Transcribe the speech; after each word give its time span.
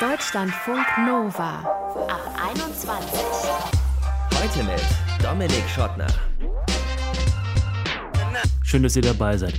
Deutschlandfunk 0.00 0.86
Nova 1.08 1.58
ab 2.06 2.20
21. 2.54 3.20
Heute 4.32 4.62
mit 4.62 4.80
Dominik 5.20 5.68
Schottner. 5.68 6.06
Schön, 8.62 8.84
dass 8.84 8.94
ihr 8.94 9.02
dabei 9.02 9.36
seid. 9.36 9.54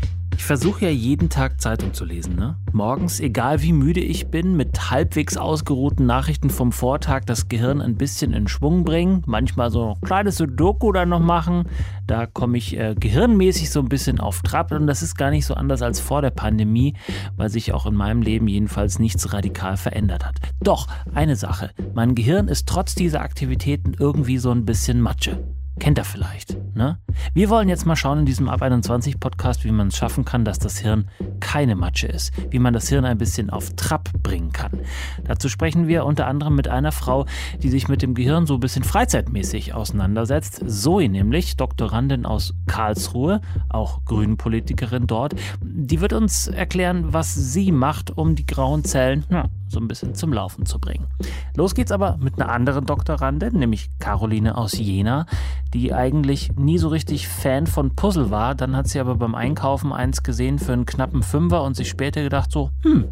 Versuche 0.50 0.86
ja 0.86 0.90
jeden 0.90 1.30
Tag 1.30 1.62
Zeitung 1.62 1.94
zu 1.94 2.06
lesen. 2.06 2.36
Ne? 2.36 2.56
Morgens, 2.74 3.20
egal 3.20 3.62
wie 3.62 3.72
müde 3.72 4.00
ich 4.00 4.32
bin, 4.32 4.58
mit 4.58 4.90
halbwegs 4.90 5.38
ausgeruhten 5.38 6.08
Nachrichten 6.08 6.50
vom 6.50 6.72
Vortag 6.72 7.26
das 7.28 7.50
Gehirn 7.50 7.82
ein 7.82 7.98
bisschen 7.98 8.34
in 8.34 8.48
Schwung 8.48 8.84
bringen. 8.84 9.22
Manchmal 9.28 9.70
so 9.70 9.94
ein 9.94 10.02
kleines 10.02 10.38
Sudoku 10.38 10.92
dann 10.92 11.10
noch 11.10 11.20
machen. 11.20 11.66
Da 12.08 12.26
komme 12.26 12.58
ich 12.58 12.76
äh, 12.76 12.96
gehirnmäßig 13.00 13.70
so 13.70 13.80
ein 13.80 13.90
bisschen 13.90 14.20
auf 14.20 14.42
Trab. 14.42 14.72
Und 14.72 14.88
das 14.88 15.04
ist 15.04 15.20
gar 15.20 15.30
nicht 15.30 15.46
so 15.46 15.54
anders 15.54 15.84
als 15.84 16.00
vor 16.00 16.24
der 16.24 16.32
Pandemie, 16.32 16.96
weil 17.38 17.50
sich 17.50 17.72
auch 17.72 17.86
in 17.86 17.94
meinem 17.94 18.24
Leben 18.24 18.48
jedenfalls 18.48 18.98
nichts 18.98 19.32
radikal 19.32 19.78
verändert 19.78 20.26
hat. 20.26 20.38
Doch, 20.64 20.88
eine 21.14 21.36
Sache. 21.36 21.70
Mein 21.94 22.16
Gehirn 22.16 22.48
ist 22.48 22.68
trotz 22.68 22.96
dieser 22.96 23.22
Aktivitäten 23.22 23.94
irgendwie 24.00 24.40
so 24.40 24.50
ein 24.50 24.66
bisschen 24.66 25.00
Matsche. 25.00 25.38
Kennt 25.80 25.98
er 25.98 26.04
vielleicht. 26.04 26.58
Ne? 26.76 27.00
Wir 27.34 27.50
wollen 27.50 27.70
jetzt 27.70 27.86
mal 27.86 27.96
schauen 27.96 28.20
in 28.20 28.26
diesem 28.26 28.50
Ab 28.50 28.62
21 28.62 29.20
Podcast, 29.20 29.64
wie 29.64 29.72
man 29.72 29.88
es 29.88 29.98
schaffen 29.98 30.26
kann, 30.26 30.44
dass 30.44 30.60
das 30.60 30.78
Hirn 30.78 31.10
keine 31.40 31.76
Matsche 31.76 32.08
ist, 32.08 32.34
wie 32.52 32.60
man 32.60 32.74
das 32.74 32.90
Hirn 32.90 33.06
ein 33.06 33.18
bisschen 33.18 33.50
auf 33.50 33.76
Trab 33.76 34.10
bringen 34.22 34.52
kann. 34.52 34.72
Dazu 35.24 35.48
sprechen 35.48 35.88
wir 35.88 36.06
unter 36.06 36.28
anderem 36.28 36.56
mit 36.56 36.68
einer 36.68 36.92
Frau, 36.92 37.26
die 37.64 37.70
sich 37.70 37.88
mit 37.88 38.02
dem 38.02 38.14
Gehirn 38.14 38.46
so 38.46 38.56
ein 38.56 38.60
bisschen 38.60 38.84
freizeitmäßig 38.84 39.74
auseinandersetzt. 39.74 40.64
Zoe 40.68 41.08
nämlich, 41.08 41.56
Doktorandin 41.56 42.26
aus 42.26 42.54
Karlsruhe, 42.68 43.42
auch 43.70 44.04
Grünenpolitikerin 44.06 45.08
dort. 45.08 45.34
Die 45.62 46.02
wird 46.02 46.14
uns 46.14 46.48
erklären, 46.48 47.14
was 47.14 47.34
sie 47.36 47.72
macht, 47.72 48.18
um 48.18 48.36
die 48.36 48.46
grauen 48.46 48.84
Zellen 48.84 49.26
so 49.70 49.80
ein 49.80 49.88
bisschen 49.88 50.16
zum 50.16 50.34
Laufen 50.34 50.66
zu 50.66 50.80
bringen. 50.80 51.08
Los 51.56 51.76
geht's 51.76 51.92
aber 51.92 52.18
mit 52.18 52.40
einer 52.40 52.52
anderen 52.52 52.86
Doktorandin, 52.86 53.54
nämlich 53.54 53.90
Caroline 54.00 54.58
aus 54.58 54.78
Jena, 54.78 55.26
die 55.74 55.94
eigentlich 55.94 56.52
nie 56.56 56.78
so 56.78 56.88
richtig 56.88 57.28
Fan 57.28 57.68
von 57.68 57.96
Puzzle 57.96 58.32
war. 58.32 58.56
Dann 58.56 58.76
hat 58.76 58.88
sie 58.88 59.00
aber 59.00 59.16
beim 59.16 59.36
Einkaufen 59.36 59.94
eins 59.94 60.24
gesehen 60.24 60.60
für 60.60 60.74
einen 60.74 60.86
knappen 60.86 61.24
Fünfer 61.24 61.64
und 61.64 61.76
sich 61.76 61.90
später 61.90 62.24
gedacht 62.24 62.52
so, 62.52 62.72
hm, 62.84 63.06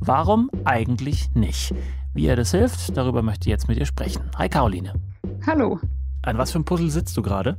warum 0.00 0.50
eigentlich 0.64 1.34
nicht? 1.34 1.74
Wie 2.14 2.24
ihr 2.24 2.36
das 2.36 2.50
hilft, 2.50 2.96
darüber 2.96 3.22
möchte 3.22 3.48
ich 3.48 3.50
jetzt 3.50 3.68
mit 3.68 3.78
ihr 3.78 3.86
sprechen. 3.86 4.22
Hi 4.36 4.48
Caroline. 4.48 4.94
Hallo. 5.46 5.78
An 6.22 6.38
was 6.38 6.50
für 6.50 6.56
einem 6.56 6.64
Puzzle 6.64 6.90
sitzt 6.90 7.16
du 7.16 7.22
gerade? 7.22 7.56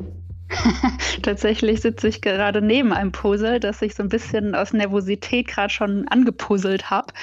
Tatsächlich 1.22 1.82
sitze 1.82 2.08
ich 2.08 2.22
gerade 2.22 2.62
neben 2.62 2.92
einem 2.92 3.12
Puzzle, 3.12 3.60
das 3.60 3.82
ich 3.82 3.96
so 3.96 4.04
ein 4.04 4.10
bisschen 4.10 4.56
aus 4.56 4.74
Nervosität 4.74 5.48
gerade 5.48 5.70
schon 5.70 6.08
angepuzzelt 6.08 6.90
habe. 6.90 7.14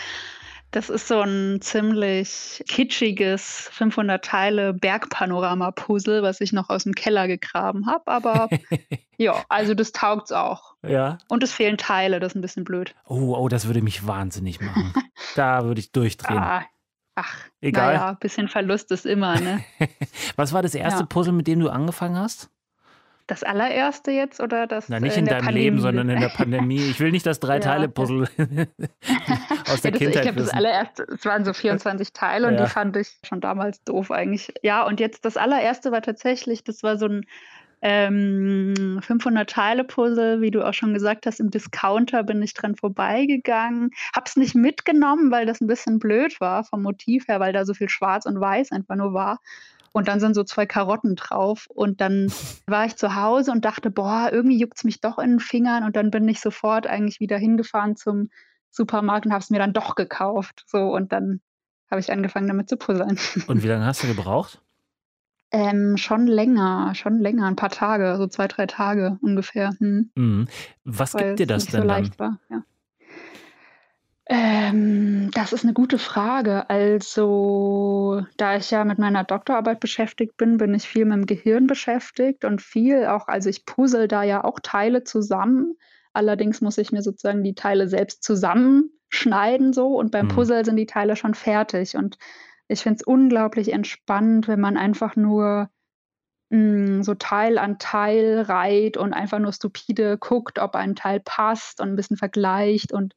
Das 0.73 0.91
ist 0.91 1.09
so 1.09 1.21
ein 1.21 1.61
ziemlich 1.63 2.63
kitschiges 2.69 3.69
500 3.73 4.25
Teile 4.25 4.75
Bergpanorama-Puzzle, 4.75 6.23
was 6.23 6.41
ich 6.41 6.53
noch 6.53 6.69
aus 6.69 6.85
dem 6.85 6.95
Keller 6.95 7.29
gegraben 7.29 7.87
habe. 7.87 8.07
Aber 8.09 8.49
ja, 9.17 9.45
also 9.49 9.75
das 9.75 9.93
taugt's 9.93 10.33
auch. 10.33 10.75
Ja. 10.87 11.19
Und 11.29 11.43
es 11.43 11.53
fehlen 11.53 11.79
Teile, 11.79 12.21
das 12.21 12.33
ist 12.33 12.37
ein 12.37 12.43
bisschen 12.43 12.65
blöd. 12.65 12.95
Oh, 13.07 13.35
oh, 13.37 13.49
das 13.49 13.67
würde 13.67 13.81
mich 13.83 14.07
wahnsinnig 14.07 14.61
machen. 14.61 14.93
da 15.37 15.65
würde 15.65 15.81
ich 15.81 15.93
durchdrehen. 15.93 16.39
Ah, 16.39 16.65
ach, 17.15 17.35
Egal. 17.61 17.95
naja, 17.95 18.13
bisschen 18.15 18.49
Verlust 18.49 18.91
ist 18.91 19.07
immer, 19.07 19.41
ne? 19.41 19.65
was 20.37 20.53
war 20.53 20.63
das 20.63 20.75
erste 20.75 21.01
Ja. 21.01 21.07
Puzzle, 21.07 21.33
mit 21.33 21.47
dem 21.47 21.61
du 21.61 21.71
angefangen 21.71 22.19
hast? 22.19 22.51
Das 23.29 23.43
allererste 23.43 24.13
jetzt 24.13 24.41
oder 24.41 24.67
das 24.69 24.89
Na, 24.89 25.01
nicht 25.01 25.17
äh, 25.17 25.19
in, 25.19 25.25
der 25.25 25.35
deinem 25.35 25.45
Pandemie? 25.47 25.65
Leben, 25.65 25.81
sondern 25.81 26.09
in 26.11 26.21
der 26.21 26.29
Pandemie. 26.29 26.81
Ich 26.91 27.01
will 27.01 27.11
nicht 27.11 27.27
das. 27.27 27.41
Drei-Teile-Puzzle 27.41 28.29
aus 28.39 28.39
der 28.39 28.39
Ja, 28.39 28.69
das, 29.67 29.85
ich 29.85 29.99
Kindheit 29.99 30.23
glaube, 30.23 30.39
das 30.39 30.51
allererste, 30.51 31.07
es 31.13 31.25
waren 31.25 31.45
so 31.45 31.53
24 31.53 32.13
Teile 32.13 32.47
und 32.49 32.55
Ja. 32.55 32.65
die 32.65 32.71
fand 32.71 32.97
ich 32.97 33.19
schon 33.25 33.41
damals 33.41 33.83
doof 33.85 34.11
eigentlich. 34.13 34.55
Ja, 34.63 34.85
und 34.87 35.01
jetzt 35.01 35.25
das 35.25 35.37
allererste 35.37 35.91
war 35.91 36.03
tatsächlich, 36.03 36.63
das 36.63 36.83
war 36.85 36.99
so 36.99 37.07
ein 37.07 37.27
ähm, 37.83 39.01
500-Teile-Puzzle, 39.07 40.41
wie 40.41 40.51
du 40.51 40.67
auch 40.67 40.73
schon 40.75 40.95
gesagt 40.95 41.27
hast, 41.27 41.41
im 41.41 41.51
Discounter 41.51 42.23
bin 42.23 42.41
ich 42.43 42.55
dran 42.55 42.75
vorbeigegangen. 42.75 43.91
Hab's 44.15 44.37
nicht 44.37 44.55
mitgenommen, 44.55 45.31
weil 45.31 45.47
das 45.47 45.61
ein 45.61 45.67
bisschen 45.67 45.99
blöd 45.99 46.41
war 46.41 46.65
vom 46.65 46.83
Motiv 46.83 47.29
her, 47.29 47.39
weil 47.41 47.53
da 47.53 47.65
so 47.65 47.75
viel 47.75 47.89
Schwarz 47.89 48.25
und 48.27 48.41
Weiß 48.41 48.73
einfach 48.73 48.97
nur 48.97 49.13
war. 49.13 49.41
Und 49.97 50.09
dann 50.09 50.21
sind 50.21 50.35
so 50.35 50.45
zwei 50.45 50.67
Karotten 50.67 51.17
drauf. 51.17 51.69
Und 51.75 52.03
dann 52.03 52.27
war 52.67 52.85
ich 52.85 52.97
zu 52.97 53.15
Hause 53.17 53.51
und 53.51 53.65
dachte, 53.65 53.91
boah, 53.91 54.29
irgendwie 54.31 54.59
juckt's 54.59 54.85
mich 54.85 55.01
doch 55.01 55.19
in 55.19 55.31
den 55.31 55.41
Fingern. 55.41 55.85
Und 55.85 55.97
dann 55.97 56.11
bin 56.11 56.29
ich 56.29 56.41
sofort 56.41 56.87
eigentlich 56.87 57.19
wieder 57.19 57.39
hingefahren 57.39 57.97
zum 57.97 58.29
Supermarkt 58.71 59.25
und 59.25 59.33
habe 59.33 59.43
es 59.43 59.49
mir 59.49 59.59
dann 59.59 59.73
doch 59.73 59.95
gekauft. 59.95 60.65
So, 60.67 60.81
und 60.95 61.13
dann 61.13 61.41
habe 61.91 62.01
ich 62.01 62.13
angefangen, 62.13 62.47
damit 62.47 62.69
zu 62.69 62.77
puzzeln. 62.77 63.19
Und 63.47 63.63
wie 63.63 63.69
lange 63.69 63.87
hast 63.87 64.03
du 64.03 64.07
gebraucht? 64.07 64.61
Ähm, 65.51 65.97
schon 65.97 66.27
länger, 66.27 66.93
schon 66.95 67.19
länger, 67.21 67.47
ein 67.47 67.57
paar 67.57 67.71
Tage, 67.71 68.17
so 68.19 68.27
zwei, 68.27 68.49
drei 68.49 68.67
Tage 68.67 69.19
ungefähr. 69.23 69.71
Hm, 69.79 70.11
Mhm. 70.15 70.49
Was 70.85 71.15
weil 71.15 71.37
gibt 71.37 71.39
dir 71.39 71.55
es 71.55 71.65
das 71.65 71.73
denn 71.73 71.83
so 71.83 71.89
dann? 71.89 72.19
war. 72.19 72.41
Ja. 72.51 72.65
Ähm, 74.29 75.31
das 75.33 75.53
ist 75.53 75.63
eine 75.65 75.73
gute 75.73 75.99
Frage. 75.99 76.69
Also, 76.69 78.25
da 78.37 78.57
ich 78.57 78.71
ja 78.73 78.85
mit 78.85 78.99
meiner 78.99 79.23
Doktorarbeit 79.23 79.79
beschäftigt 79.79 80.37
bin, 80.37 80.57
bin 80.59 80.75
ich 80.75 80.89
viel 80.89 81.05
mit 81.05 81.15
dem 81.15 81.27
Gehirn 81.27 81.69
beschäftigt 81.69 82.45
und 82.45 82.61
viel 82.61 83.07
auch, 83.07 83.29
also 83.29 83.49
ich 83.49 83.67
puzzle 83.67 84.09
da 84.09 84.25
ja 84.25 84.43
auch 84.43 84.59
Teile 84.61 85.05
zusammen. 85.05 85.77
Allerdings 86.13 86.61
muss 86.61 86.79
ich 86.79 86.91
mir 86.91 87.03
sozusagen 87.03 87.45
die 87.45 87.55
Teile 87.55 87.89
selbst 87.89 88.25
zusammenschneiden 88.25 89.73
so 89.73 89.97
und 89.97 90.11
beim 90.11 90.27
Mhm. 90.27 90.31
Puzzle 90.31 90.65
sind 90.65 90.77
die 90.77 90.87
Teile 90.87 91.15
schon 91.15 91.35
fertig. 91.35 91.95
Und 91.97 92.19
ich 92.69 92.83
finde 92.83 92.97
es 92.97 93.07
unglaublich 93.07 93.73
entspannend, 93.73 94.49
wenn 94.49 94.61
man 94.61 94.77
einfach 94.77 95.15
nur 95.15 95.69
mm, 96.51 97.03
so 97.03 97.15
Teil 97.15 97.59
an 97.59 97.79
Teil 97.79 98.41
reiht 98.43 98.97
und 98.97 99.13
einfach 99.13 99.39
nur 99.39 99.53
stupide 99.53 100.19
guckt, 100.19 100.59
ob 100.59 100.75
ein 100.75 100.97
Teil 100.97 101.21
passt 101.21 101.81
und 101.81 101.91
ein 101.91 101.97
bisschen 101.97 102.17
vergleicht. 102.17 102.93
Und 102.93 103.15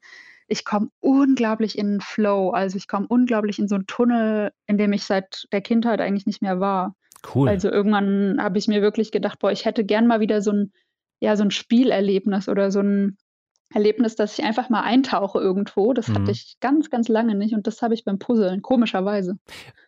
ich 0.50 0.66
komme 0.66 0.90
unglaublich 1.00 1.78
in 1.78 1.94
den 1.94 2.02
Flow. 2.02 2.50
Also 2.50 2.78
ich 2.78 2.88
komme 2.88 3.08
unglaublich 3.08 3.60
in 3.60 3.68
so 3.68 3.76
einen 3.76 3.88
Tunnel, 3.88 4.52
in 4.66 4.78
dem 4.78 4.94
ich 4.94 5.04
seit 5.04 5.48
der 5.52 5.62
Kindheit 5.62 6.02
eigentlich 6.02 6.26
nicht 6.26 6.42
mehr 6.42 6.60
war. 6.60 6.96
Cool. 7.34 7.48
Also 7.48 7.70
irgendwann 7.70 8.38
habe 8.42 8.58
ich 8.58 8.68
mir 8.68 8.82
wirklich 8.82 9.12
gedacht, 9.12 9.40
boah, 9.40 9.52
ich 9.52 9.66
hätte 9.66 9.86
gern 9.86 10.08
mal 10.08 10.20
wieder 10.20 10.42
so 10.42 10.52
ein, 10.52 10.72
ja, 11.20 11.36
so 11.36 11.44
ein 11.44 11.52
Spielerlebnis 11.52 12.50
oder 12.50 12.72
so 12.72 12.80
ein 12.80 13.18
Erlebnis, 13.74 14.16
dass 14.16 14.38
ich 14.38 14.44
einfach 14.46 14.69
mal 14.69 14.81
eintauche 14.81 15.40
irgendwo. 15.40 15.94
Das 15.94 16.07
Mhm. 16.07 16.16
hatte 16.16 16.31
ich 16.31 16.57
ganz, 16.59 16.90
ganz 16.90 17.07
lange 17.07 17.35
nicht 17.35 17.53
und 17.53 17.68
das 17.68 17.81
habe 17.81 17.94
ich 17.94 18.03
beim 18.03 18.18
Puzzeln, 18.19 18.62
komischerweise. 18.62 19.38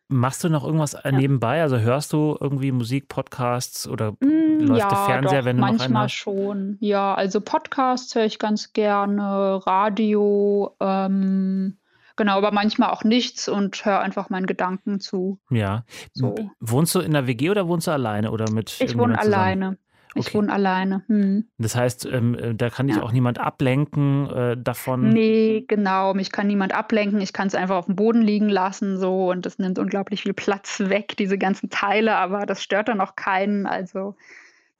Machst 0.07 0.43
du 0.43 0.49
noch 0.49 0.65
irgendwas 0.65 0.93
äh, 0.93 1.11
nebenbei? 1.11 1.61
Also 1.61 1.79
hörst 1.79 2.11
du 2.13 2.37
irgendwie 2.39 2.71
Musik, 2.71 3.07
Podcasts 3.07 3.87
oder 3.87 4.11
Mm, 4.19 4.59
läuft 4.59 4.79
ja, 4.81 4.89
der 4.89 4.97
Fernseher, 4.97 5.39
doch, 5.39 5.45
wenn 5.45 5.55
du 5.55 5.61
noch 5.61 5.67
einen 5.69 5.77
manchmal 5.77 6.03
hast? 6.03 6.11
schon. 6.13 6.77
Ja, 6.81 7.13
also 7.15 7.39
Podcasts 7.41 8.13
höre 8.13 8.25
ich 8.25 8.37
ganz 8.37 8.73
gerne, 8.73 9.65
Radio, 9.65 10.75
ähm, 10.79 11.77
genau, 12.17 12.37
aber 12.37 12.51
manchmal 12.51 12.89
auch 12.91 13.03
nichts 13.03 13.47
und 13.47 13.83
höre 13.85 14.01
einfach 14.01 14.29
meinen 14.29 14.45
Gedanken 14.47 14.99
zu. 14.99 15.39
Ja. 15.49 15.85
So. 16.13 16.35
Wohnst 16.59 16.93
du 16.93 16.99
in 16.99 17.13
der 17.13 17.25
WG 17.25 17.49
oder 17.49 17.67
wohnst 17.67 17.87
du 17.87 17.91
alleine 17.91 18.31
oder 18.31 18.51
mit 18.51 18.79
Ich 18.81 18.97
wohne 18.97 19.17
alleine. 19.17 19.77
Ich 20.13 20.27
Okay. 20.27 20.37
wohne 20.37 20.51
alleine. 20.51 21.03
Hm. 21.07 21.47
Das 21.57 21.75
heißt, 21.75 22.05
ähm, 22.05 22.35
äh, 22.35 22.53
da 22.53 22.69
kann 22.69 22.87
dich 22.87 22.97
Ja. 22.97 23.03
auch 23.03 23.11
niemand 23.13 23.39
ablenken 23.39 24.29
äh, 24.29 24.57
davon. 24.57 25.09
Nee, 25.09 25.63
genau. 25.67 26.13
Mich 26.13 26.31
kann 26.31 26.47
niemand 26.47 26.73
ablenken. 26.73 27.21
Ich 27.21 27.31
kann 27.31 27.47
es 27.47 27.55
einfach 27.55 27.77
auf 27.77 27.85
dem 27.85 27.95
Boden 27.95 28.21
liegen 28.21 28.49
lassen, 28.49 28.97
so 28.99 29.31
und 29.31 29.45
das 29.45 29.57
nimmt 29.57 29.79
unglaublich 29.79 30.23
viel 30.23 30.33
Platz 30.33 30.81
weg, 30.81 31.15
diese 31.17 31.37
ganzen 31.37 31.69
Teile, 31.69 32.15
aber 32.17 32.45
das 32.45 32.61
stört 32.61 32.89
dann 32.89 32.99
auch 32.99 33.15
keinen. 33.15 33.65
Also 33.65 34.15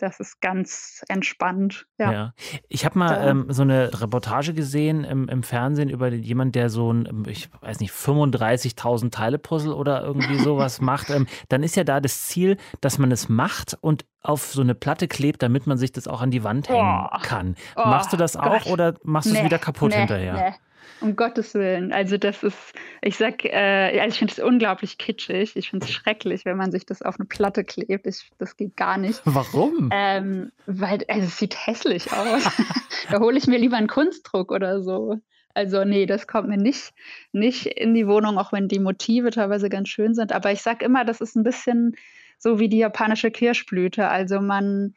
das 0.01 0.19
ist 0.19 0.41
ganz 0.41 1.03
entspannt. 1.07 1.85
Ja. 1.97 2.12
Ja. 2.12 2.34
Ich 2.67 2.85
habe 2.85 2.97
mal 3.00 3.28
ähm, 3.28 3.45
so 3.50 3.62
eine 3.62 4.01
Reportage 4.01 4.53
gesehen 4.53 5.03
im, 5.03 5.29
im 5.29 5.44
Fernsehen 5.44 5.89
über 5.89 6.09
jemand, 6.09 6.56
der 6.56 6.69
so 6.69 6.91
ein, 6.91 7.06
ähm, 7.07 7.23
ich 7.28 7.50
weiß 7.62 7.79
nicht, 7.79 7.94
35.000 7.94 9.12
Teile 9.12 9.38
Puzzle 9.38 9.74
oder 9.74 10.01
irgendwie 10.03 10.38
sowas 10.44 10.81
macht. 10.81 11.09
Ähm, 11.09 11.27
dann 11.50 11.63
ist 11.63 11.75
ja 11.75 11.83
da 11.83 12.00
das 12.00 12.27
Ziel, 12.27 12.57
dass 12.81 12.98
man 12.98 13.12
es 13.12 13.30
macht 13.30 13.77
und 13.81 14.06
auf 14.24 14.45
so 14.45 14.62
eine 14.62 14.75
Platte 14.75 15.07
klebt, 15.07 15.42
damit 15.42 15.65
man 15.68 15.77
sich 15.77 15.92
das 15.92 16.07
auch 16.07 16.21
an 16.21 16.31
die 16.31 16.44
Wand 16.44 16.69
hängen 16.69 17.07
Oh. 17.12 17.18
kann. 17.24 17.56
Oh, 17.75 17.86
Machst 17.86 18.13
du 18.13 18.18
das 18.18 18.36
auch 18.36 18.63
Gott. 18.63 18.68
oder 18.68 18.94
machst 19.03 19.27
du 19.30 19.33
es 19.33 19.39
Nee, 19.39 19.45
wieder 19.45 19.57
kaputt 19.59 19.92
nee, 19.92 19.98
hinterher? 20.00 20.33
Nee. 20.33 20.53
Um 21.00 21.16
Gottes 21.16 21.54
Willen. 21.54 21.92
Also 21.92 22.18
das 22.18 22.44
ist, 22.44 22.74
ich 23.01 23.18
sag, 23.18 23.44
äh, 23.45 24.00
also 24.00 24.13
ich 24.13 24.19
finde 24.19 24.33
es 24.33 24.39
unglaublich 24.39 24.98
kitschig. 24.98 25.56
Ich 25.56 25.69
finde 25.69 25.86
es 25.86 25.92
schrecklich, 25.92 26.45
wenn 26.45 26.57
man 26.57 26.72
sich 26.72 26.86
das 26.86 27.01
auf 27.01 27.19
eine 27.19 27.25
Platte 27.25 27.63
klebt. 27.63 28.06
Ich, 28.07 28.31
das 28.38 28.57
geht 28.57 28.78
gar 28.78 28.98
nicht. 28.98 29.22
Warum? 29.25 29.89
Ähm, 29.92 30.51
weil 30.66 31.04
also 31.07 31.28
es 31.28 31.38
sieht 31.38 31.56
hässlich 31.66 32.12
aus. 32.12 32.44
da 33.12 33.19
hole 33.19 33.38
ich 33.38 33.48
mir 33.48 33.57
lieber 33.57 33.78
einen 33.78 33.88
Kunstdruck 33.88 34.51
oder 34.51 34.81
so. 34.81 35.19
Also 35.54 35.83
nee, 35.83 36.06
das 36.06 36.28
kommt 36.28 36.48
mir 36.48 36.57
nicht, 36.57 36.94
nicht 37.31 37.66
in 37.66 37.94
die 37.94 38.07
Wohnung, 38.07 38.38
auch 38.38 38.54
wenn 38.54 38.68
die 38.68 38.80
Motive 38.80 39.31
teilweise 39.31 39.69
ganz 39.69 39.89
schön 39.89 40.13
sind. 40.13 40.31
Aber 40.31 40.51
ich 40.51 40.62
sag 40.62 40.81
immer, 40.81 41.04
das 41.04 41.22
ist 41.22 41.36
ein 41.36 41.44
bisschen 41.44 41.95
so 42.38 42.60
wie 42.60 42.69
die 42.69 42.77
japanische 42.77 43.31
Kirschblüte. 43.31 44.07
Also 44.07 44.39
man, 44.39 44.94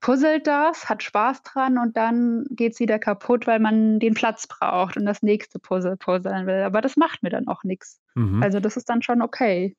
puzzelt 0.00 0.46
das, 0.46 0.88
hat 0.88 1.02
Spaß 1.02 1.42
dran 1.42 1.78
und 1.78 1.96
dann 1.96 2.46
geht 2.50 2.72
es 2.72 2.80
wieder 2.80 2.98
kaputt, 2.98 3.46
weil 3.46 3.60
man 3.60 3.98
den 3.98 4.14
Platz 4.14 4.46
braucht 4.46 4.96
und 4.96 5.04
das 5.06 5.22
nächste 5.22 5.58
Puzzle 5.58 5.96
puzzeln 5.96 6.46
will. 6.46 6.62
Aber 6.62 6.80
das 6.80 6.96
macht 6.96 7.22
mir 7.22 7.30
dann 7.30 7.48
auch 7.48 7.64
nichts. 7.64 8.00
Mhm. 8.14 8.42
Also 8.42 8.60
das 8.60 8.76
ist 8.76 8.88
dann 8.88 9.02
schon 9.02 9.22
okay. 9.22 9.76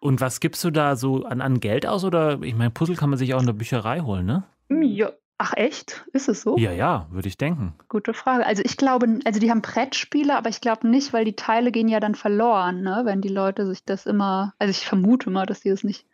Und 0.00 0.20
was 0.20 0.40
gibst 0.40 0.62
du 0.62 0.70
da 0.70 0.96
so 0.96 1.24
an, 1.24 1.40
an 1.40 1.60
Geld 1.60 1.86
aus? 1.86 2.04
Oder 2.04 2.40
ich 2.42 2.54
meine, 2.54 2.70
Puzzle 2.70 2.96
kann 2.96 3.10
man 3.10 3.18
sich 3.18 3.34
auch 3.34 3.40
in 3.40 3.46
der 3.46 3.54
Bücherei 3.54 4.00
holen, 4.00 4.26
ne? 4.26 4.44
Ja. 4.68 5.12
Ach 5.38 5.52
echt? 5.54 6.06
Ist 6.14 6.30
es 6.30 6.40
so? 6.40 6.56
Ja, 6.56 6.72
ja, 6.72 7.08
würde 7.10 7.28
ich 7.28 7.36
denken. 7.36 7.74
Gute 7.90 8.14
Frage. 8.14 8.46
Also 8.46 8.62
ich 8.64 8.78
glaube, 8.78 9.18
also 9.26 9.38
die 9.38 9.50
haben 9.50 9.60
Brettspiele, 9.60 10.34
aber 10.34 10.48
ich 10.48 10.62
glaube 10.62 10.88
nicht, 10.88 11.12
weil 11.12 11.26
die 11.26 11.36
Teile 11.36 11.72
gehen 11.72 11.88
ja 11.88 12.00
dann 12.00 12.14
verloren, 12.14 12.80
ne? 12.80 13.02
wenn 13.04 13.20
die 13.20 13.28
Leute 13.28 13.66
sich 13.66 13.84
das 13.84 14.06
immer, 14.06 14.54
also 14.58 14.70
ich 14.70 14.86
vermute 14.86 15.28
mal, 15.28 15.44
dass 15.44 15.60
die 15.60 15.68
das 15.68 15.84
nicht 15.84 16.06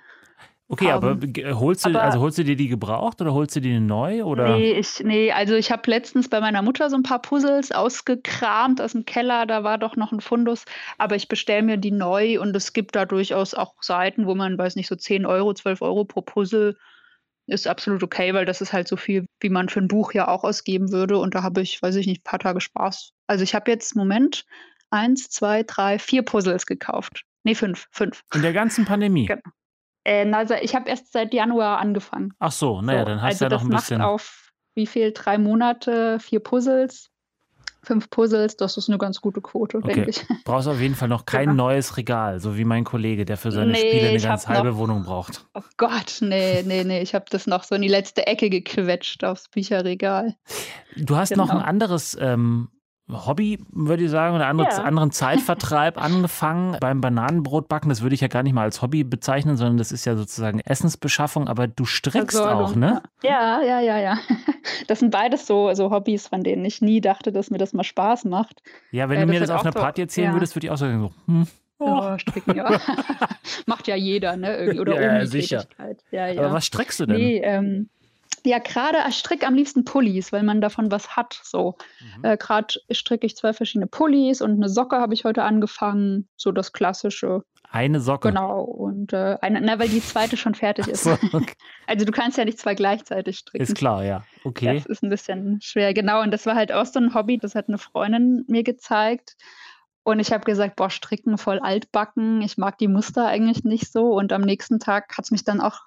Okay, 0.72 0.90
aber 0.90 1.16
g- 1.16 1.52
holst 1.52 1.84
du, 1.84 1.90
Aber- 1.90 2.02
also 2.02 2.20
holst 2.20 2.38
du 2.38 2.44
dir 2.44 2.56
die 2.56 2.68
gebraucht 2.68 3.20
oder 3.20 3.34
holst 3.34 3.54
du 3.54 3.60
dir 3.60 3.78
neu? 3.78 4.24
Oder? 4.24 4.56
Nee, 4.56 4.72
ich, 4.72 5.00
nee, 5.04 5.30
also 5.30 5.54
ich 5.54 5.70
habe 5.70 5.82
letztens 5.90 6.30
bei 6.30 6.40
meiner 6.40 6.62
Mutter 6.62 6.88
so 6.88 6.96
ein 6.96 7.02
paar 7.02 7.20
Puzzles 7.20 7.72
ausgekramt 7.72 8.80
aus 8.80 8.92
dem 8.92 9.04
Keller, 9.04 9.44
da 9.44 9.64
war 9.64 9.76
doch 9.76 9.96
noch 9.96 10.12
ein 10.12 10.22
Fundus, 10.22 10.64
aber 10.96 11.14
ich 11.14 11.28
bestelle 11.28 11.62
mir 11.62 11.76
die 11.76 11.90
neu 11.90 12.40
und 12.40 12.56
es 12.56 12.72
gibt 12.72 12.96
da 12.96 13.04
durchaus 13.04 13.52
auch 13.52 13.74
Seiten, 13.82 14.26
wo 14.26 14.34
man, 14.34 14.56
weiß 14.56 14.76
nicht, 14.76 14.88
so 14.88 14.96
10 14.96 15.26
Euro, 15.26 15.52
12 15.52 15.82
Euro 15.82 16.06
pro 16.06 16.22
Puzzle 16.22 16.78
ist 17.46 17.66
absolut 17.66 18.02
okay, 18.02 18.32
weil 18.32 18.46
das 18.46 18.62
ist 18.62 18.72
halt 18.72 18.88
so 18.88 18.96
viel, 18.96 19.26
wie 19.40 19.50
man 19.50 19.68
für 19.68 19.80
ein 19.80 19.88
Buch 19.88 20.14
ja 20.14 20.28
auch 20.28 20.42
ausgeben 20.42 20.90
würde 20.90 21.18
und 21.18 21.34
da 21.34 21.42
habe 21.42 21.60
ich, 21.60 21.82
weiß 21.82 21.96
ich 21.96 22.06
nicht, 22.06 22.20
ein 22.20 22.30
paar 22.30 22.38
Tage 22.38 22.62
Spaß. 22.62 23.10
Also 23.26 23.44
ich 23.44 23.54
habe 23.54 23.70
jetzt 23.70 23.92
im 23.94 23.98
Moment 23.98 24.44
eins, 24.90 25.28
zwei, 25.28 25.64
drei, 25.64 25.98
vier 25.98 26.22
Puzzles 26.22 26.64
gekauft. 26.64 27.24
Nee, 27.44 27.54
fünf, 27.54 27.88
fünf. 27.90 28.22
In 28.34 28.40
der 28.40 28.54
ganzen 28.54 28.86
Pandemie? 28.86 29.26
Genau. 29.26 29.42
Äh, 30.04 30.46
se- 30.46 30.58
ich 30.60 30.74
habe 30.74 30.88
erst 30.88 31.12
seit 31.12 31.32
Januar 31.32 31.78
angefangen. 31.78 32.32
Ach 32.38 32.52
so, 32.52 32.82
naja, 32.82 33.00
So, 33.00 33.04
dann 33.06 33.22
hast 33.22 33.42
also 33.42 33.44
du 33.46 33.50
ja 33.54 33.56
noch 33.58 33.62
ein 33.64 33.68
macht 33.68 33.82
bisschen. 33.82 34.02
auf 34.02 34.50
wie 34.74 34.86
viel? 34.86 35.12
Drei 35.12 35.36
Monate, 35.38 36.18
vier 36.18 36.40
Puzzles, 36.40 37.10
fünf 37.84 38.08
Puzzles. 38.10 38.56
Das 38.56 38.76
ist 38.78 38.88
eine 38.88 38.96
ganz 38.98 39.20
gute 39.20 39.40
Quote, 39.42 39.78
Okay. 39.78 39.94
denke 39.94 40.10
ich. 40.10 40.24
Brauchst 40.44 40.66
auf 40.66 40.80
jeden 40.80 40.94
Fall 40.94 41.08
noch 41.08 41.26
kein 41.26 41.50
Genau. 41.50 41.64
neues 41.68 41.96
Regal, 41.96 42.40
so 42.40 42.56
wie 42.56 42.64
mein 42.64 42.84
Kollege, 42.84 43.24
der 43.24 43.36
für 43.36 43.52
seine 43.52 43.72
Nee, 43.72 43.78
Spiele 43.90 44.08
eine 44.08 44.18
ganz 44.20 44.48
halbe 44.48 44.70
noch- 44.70 44.76
Wohnung 44.78 45.02
braucht. 45.04 45.44
Oh 45.54 45.60
Gott, 45.76 46.18
nee, 46.20 46.62
nee, 46.66 46.84
nee. 46.84 47.02
Ich 47.02 47.14
habe 47.14 47.26
das 47.30 47.46
noch 47.46 47.64
so 47.64 47.74
in 47.74 47.82
die 47.82 47.88
letzte 47.88 48.26
Ecke 48.26 48.48
gequetscht 48.50 49.24
aufs 49.24 49.48
Bücherregal. 49.50 50.36
Du 50.96 51.16
hast 51.16 51.36
noch 51.36 51.50
ein 51.50 51.56
Genau. 51.58 51.68
anderes 51.68 52.16
ähm, 52.18 52.70
Hobby, 53.10 53.58
würde 53.70 54.04
ich 54.04 54.10
sagen, 54.10 54.36
oder 54.36 54.46
andere, 54.46 54.68
Ja. 54.70 54.82
anderen 54.84 55.10
Zeitvertreib 55.10 55.98
angefangen 56.02 56.76
beim 56.80 57.00
Bananenbrotbacken. 57.00 57.88
Das 57.88 58.00
würde 58.02 58.14
ich 58.14 58.20
ja 58.20 58.28
gar 58.28 58.42
nicht 58.42 58.52
mal 58.52 58.62
als 58.62 58.80
Hobby 58.80 59.04
bezeichnen, 59.04 59.56
sondern 59.56 59.76
das 59.76 59.92
ist 59.92 60.04
ja 60.04 60.16
sozusagen 60.16 60.60
Essensbeschaffung, 60.60 61.48
aber 61.48 61.66
du 61.66 61.84
strickst 61.84 62.36
Versorgung, 62.36 62.64
auch, 62.64 62.74
ne? 62.76 63.02
Ja, 63.22 63.60
ja, 63.62 63.80
ja, 63.80 63.98
ja. 63.98 64.18
Das 64.86 65.00
sind 65.00 65.10
beides 65.10 65.46
so, 65.46 65.72
so 65.74 65.90
Hobbys, 65.90 66.28
von 66.28 66.42
denen 66.42 66.64
ich 66.64 66.80
nie 66.80 67.00
dachte, 67.00 67.32
dass 67.32 67.50
mir 67.50 67.58
das 67.58 67.72
mal 67.72 67.84
Spaß 67.84 68.24
macht. 68.24 68.62
Ja, 68.90 69.08
wenn 69.08 69.18
Ja, 69.18 69.26
du 69.26 69.32
mir 69.32 69.40
das 69.40 69.50
auf 69.50 69.62
einer 69.62 69.72
Party 69.72 70.02
erzählen 70.02 70.28
ja. 70.28 70.32
würdest, 70.34 70.54
würde 70.54 70.66
ich 70.66 70.70
auch 70.70 70.76
sagen, 70.76 71.00
so, 71.00 71.12
hm, 71.26 71.46
oh. 71.80 72.18
Stricken, 72.18 72.56
ja. 72.56 72.80
Macht 73.66 73.88
ja 73.88 73.96
jeder, 73.96 74.36
ne? 74.36 74.76
Oder 74.80 75.00
Ja, 75.20 75.26
sicher. 75.26 75.64
Ja, 76.10 76.28
ja. 76.28 76.40
Aber 76.42 76.52
was 76.52 76.64
strickst 76.66 77.00
du 77.00 77.06
denn? 77.06 77.16
Nee, 77.16 77.38
ähm, 77.42 77.88
ja, 78.44 78.58
gerade 78.58 78.98
ich 79.08 79.18
stricke 79.18 79.46
am 79.46 79.54
liebsten 79.54 79.84
Pullis, 79.84 80.32
weil 80.32 80.42
man 80.42 80.60
davon 80.60 80.90
was 80.90 81.16
hat. 81.16 81.40
So. 81.42 81.76
Mhm. 82.18 82.24
Äh, 82.24 82.36
gerade 82.36 82.74
stricke 82.90 83.26
ich 83.26 83.36
zwei 83.36 83.52
verschiedene 83.52 83.86
Pullis 83.86 84.40
und 84.40 84.52
eine 84.52 84.68
Socke 84.68 84.96
habe 84.96 85.14
ich 85.14 85.24
heute 85.24 85.42
angefangen. 85.44 86.28
So 86.36 86.52
das 86.52 86.72
Klassische. 86.72 87.42
Eine 87.70 88.00
Socke. 88.00 88.28
Genau. 88.28 88.62
Und 88.62 89.12
äh, 89.14 89.38
eine, 89.40 89.60
na, 89.60 89.78
weil 89.78 89.88
die 89.88 90.02
zweite 90.02 90.36
schon 90.36 90.54
fertig 90.54 90.88
ist. 90.88 91.04
So, 91.04 91.12
okay. 91.32 91.54
Also 91.86 92.04
du 92.04 92.12
kannst 92.12 92.38
ja 92.38 92.44
nicht 92.44 92.58
zwei 92.58 92.74
gleichzeitig 92.74 93.38
stricken. 93.38 93.62
Ist 93.62 93.74
klar, 93.74 94.04
ja. 94.04 94.24
Okay. 94.44 94.74
Das 94.74 94.86
ist 94.86 95.02
ein 95.02 95.10
bisschen 95.10 95.60
schwer, 95.62 95.94
genau. 95.94 96.22
Und 96.22 96.32
das 96.32 96.46
war 96.46 96.54
halt 96.54 96.72
auch 96.72 96.86
so 96.86 97.00
ein 97.00 97.14
Hobby, 97.14 97.38
das 97.38 97.54
hat 97.54 97.68
eine 97.68 97.78
Freundin 97.78 98.44
mir 98.46 98.62
gezeigt. 98.62 99.36
Und 100.04 100.18
ich 100.18 100.32
habe 100.32 100.44
gesagt, 100.44 100.76
boah, 100.76 100.90
stricken 100.90 101.38
voll 101.38 101.60
altbacken. 101.60 102.42
Ich 102.42 102.58
mag 102.58 102.76
die 102.78 102.88
Muster 102.88 103.26
eigentlich 103.26 103.64
nicht 103.64 103.90
so. 103.90 104.06
Und 104.06 104.32
am 104.32 104.42
nächsten 104.42 104.80
Tag 104.80 105.16
hat 105.16 105.24
es 105.24 105.30
mich 105.30 105.44
dann 105.44 105.60
auch 105.60 105.80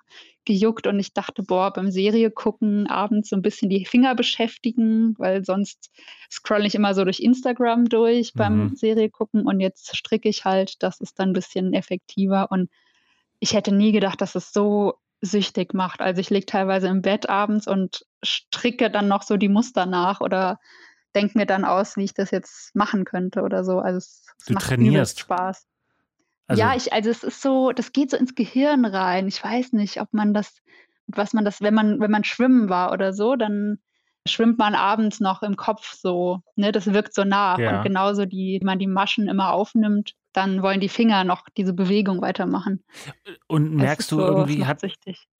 gejuckt 0.45 0.87
und 0.87 0.99
ich 0.99 1.13
dachte, 1.13 1.43
boah, 1.43 1.71
beim 1.73 1.91
Serie 1.91 2.31
gucken, 2.31 2.87
abends 2.87 3.29
so 3.29 3.35
ein 3.35 3.41
bisschen 3.41 3.69
die 3.69 3.85
Finger 3.85 4.15
beschäftigen, 4.15 5.15
weil 5.17 5.43
sonst 5.43 5.91
scroll 6.31 6.65
ich 6.65 6.75
immer 6.75 6.93
so 6.93 7.03
durch 7.03 7.19
Instagram 7.19 7.85
durch 7.85 8.33
beim 8.33 8.67
Mhm. 8.67 8.75
Serie 8.75 9.09
gucken 9.09 9.45
und 9.45 9.59
jetzt 9.59 9.95
stricke 9.95 10.29
ich 10.29 10.45
halt, 10.45 10.81
das 10.83 11.01
ist 11.01 11.19
dann 11.19 11.29
ein 11.29 11.33
bisschen 11.33 11.73
effektiver 11.73 12.51
und 12.51 12.69
ich 13.39 13.53
hätte 13.53 13.73
nie 13.73 13.91
gedacht, 13.91 14.21
dass 14.21 14.35
es 14.35 14.53
so 14.53 14.95
süchtig 15.21 15.73
macht. 15.73 16.01
Also 16.01 16.21
ich 16.21 16.29
liege 16.29 16.45
teilweise 16.45 16.87
im 16.87 17.01
Bett 17.01 17.29
abends 17.29 17.67
und 17.67 18.05
stricke 18.23 18.89
dann 18.89 19.07
noch 19.07 19.23
so 19.23 19.37
die 19.37 19.49
Muster 19.49 19.85
nach 19.85 20.21
oder 20.21 20.59
denke 21.15 21.37
mir 21.37 21.45
dann 21.45 21.65
aus, 21.65 21.95
wie 21.97 22.03
ich 22.03 22.13
das 22.13 22.31
jetzt 22.31 22.75
machen 22.75 23.05
könnte 23.05 23.41
oder 23.41 23.63
so. 23.63 23.79
Also 23.79 23.97
es, 23.97 24.25
es 24.39 24.45
Du 24.45 24.53
macht 24.53 24.67
trainierst. 24.67 25.19
Spaß. 25.19 25.65
Also, 26.47 26.61
ja, 26.61 26.75
ich, 26.75 26.93
also 26.93 27.09
es 27.09 27.23
ist 27.23 27.41
so, 27.41 27.71
das 27.71 27.91
geht 27.91 28.11
so 28.11 28.17
ins 28.17 28.35
Gehirn 28.35 28.85
rein. 28.85 29.27
Ich 29.27 29.43
weiß 29.43 29.73
nicht, 29.73 29.99
ob 29.99 30.13
man 30.13 30.33
das, 30.33 30.61
was 31.07 31.33
man 31.33 31.45
das, 31.45 31.61
wenn 31.61 31.73
man, 31.73 31.99
wenn 31.99 32.11
man 32.11 32.23
schwimmen 32.23 32.69
war 32.69 32.91
oder 32.91 33.13
so, 33.13 33.35
dann 33.35 33.79
schwimmt 34.27 34.57
man 34.57 34.75
abends 34.75 35.19
noch 35.19 35.43
im 35.43 35.55
Kopf 35.55 35.93
so, 35.93 36.41
ne, 36.55 36.71
das 36.71 36.91
wirkt 36.93 37.13
so 37.13 37.23
nach. 37.23 37.59
Ja. 37.59 37.77
Und 37.77 37.83
genauso 37.83 38.25
die, 38.25 38.57
wenn 38.59 38.65
man 38.65 38.79
die 38.79 38.87
Maschen 38.87 39.27
immer 39.27 39.53
aufnimmt, 39.53 40.13
dann 40.33 40.61
wollen 40.61 40.79
die 40.79 40.89
Finger 40.89 41.23
noch 41.23 41.45
diese 41.57 41.73
Bewegung 41.73 42.21
weitermachen. 42.21 42.83
und 43.47 43.75
merkst 43.75 44.11
du 44.11 44.17
so, 44.17 44.27
irgendwie, 44.27 44.65
hat, 44.65 44.81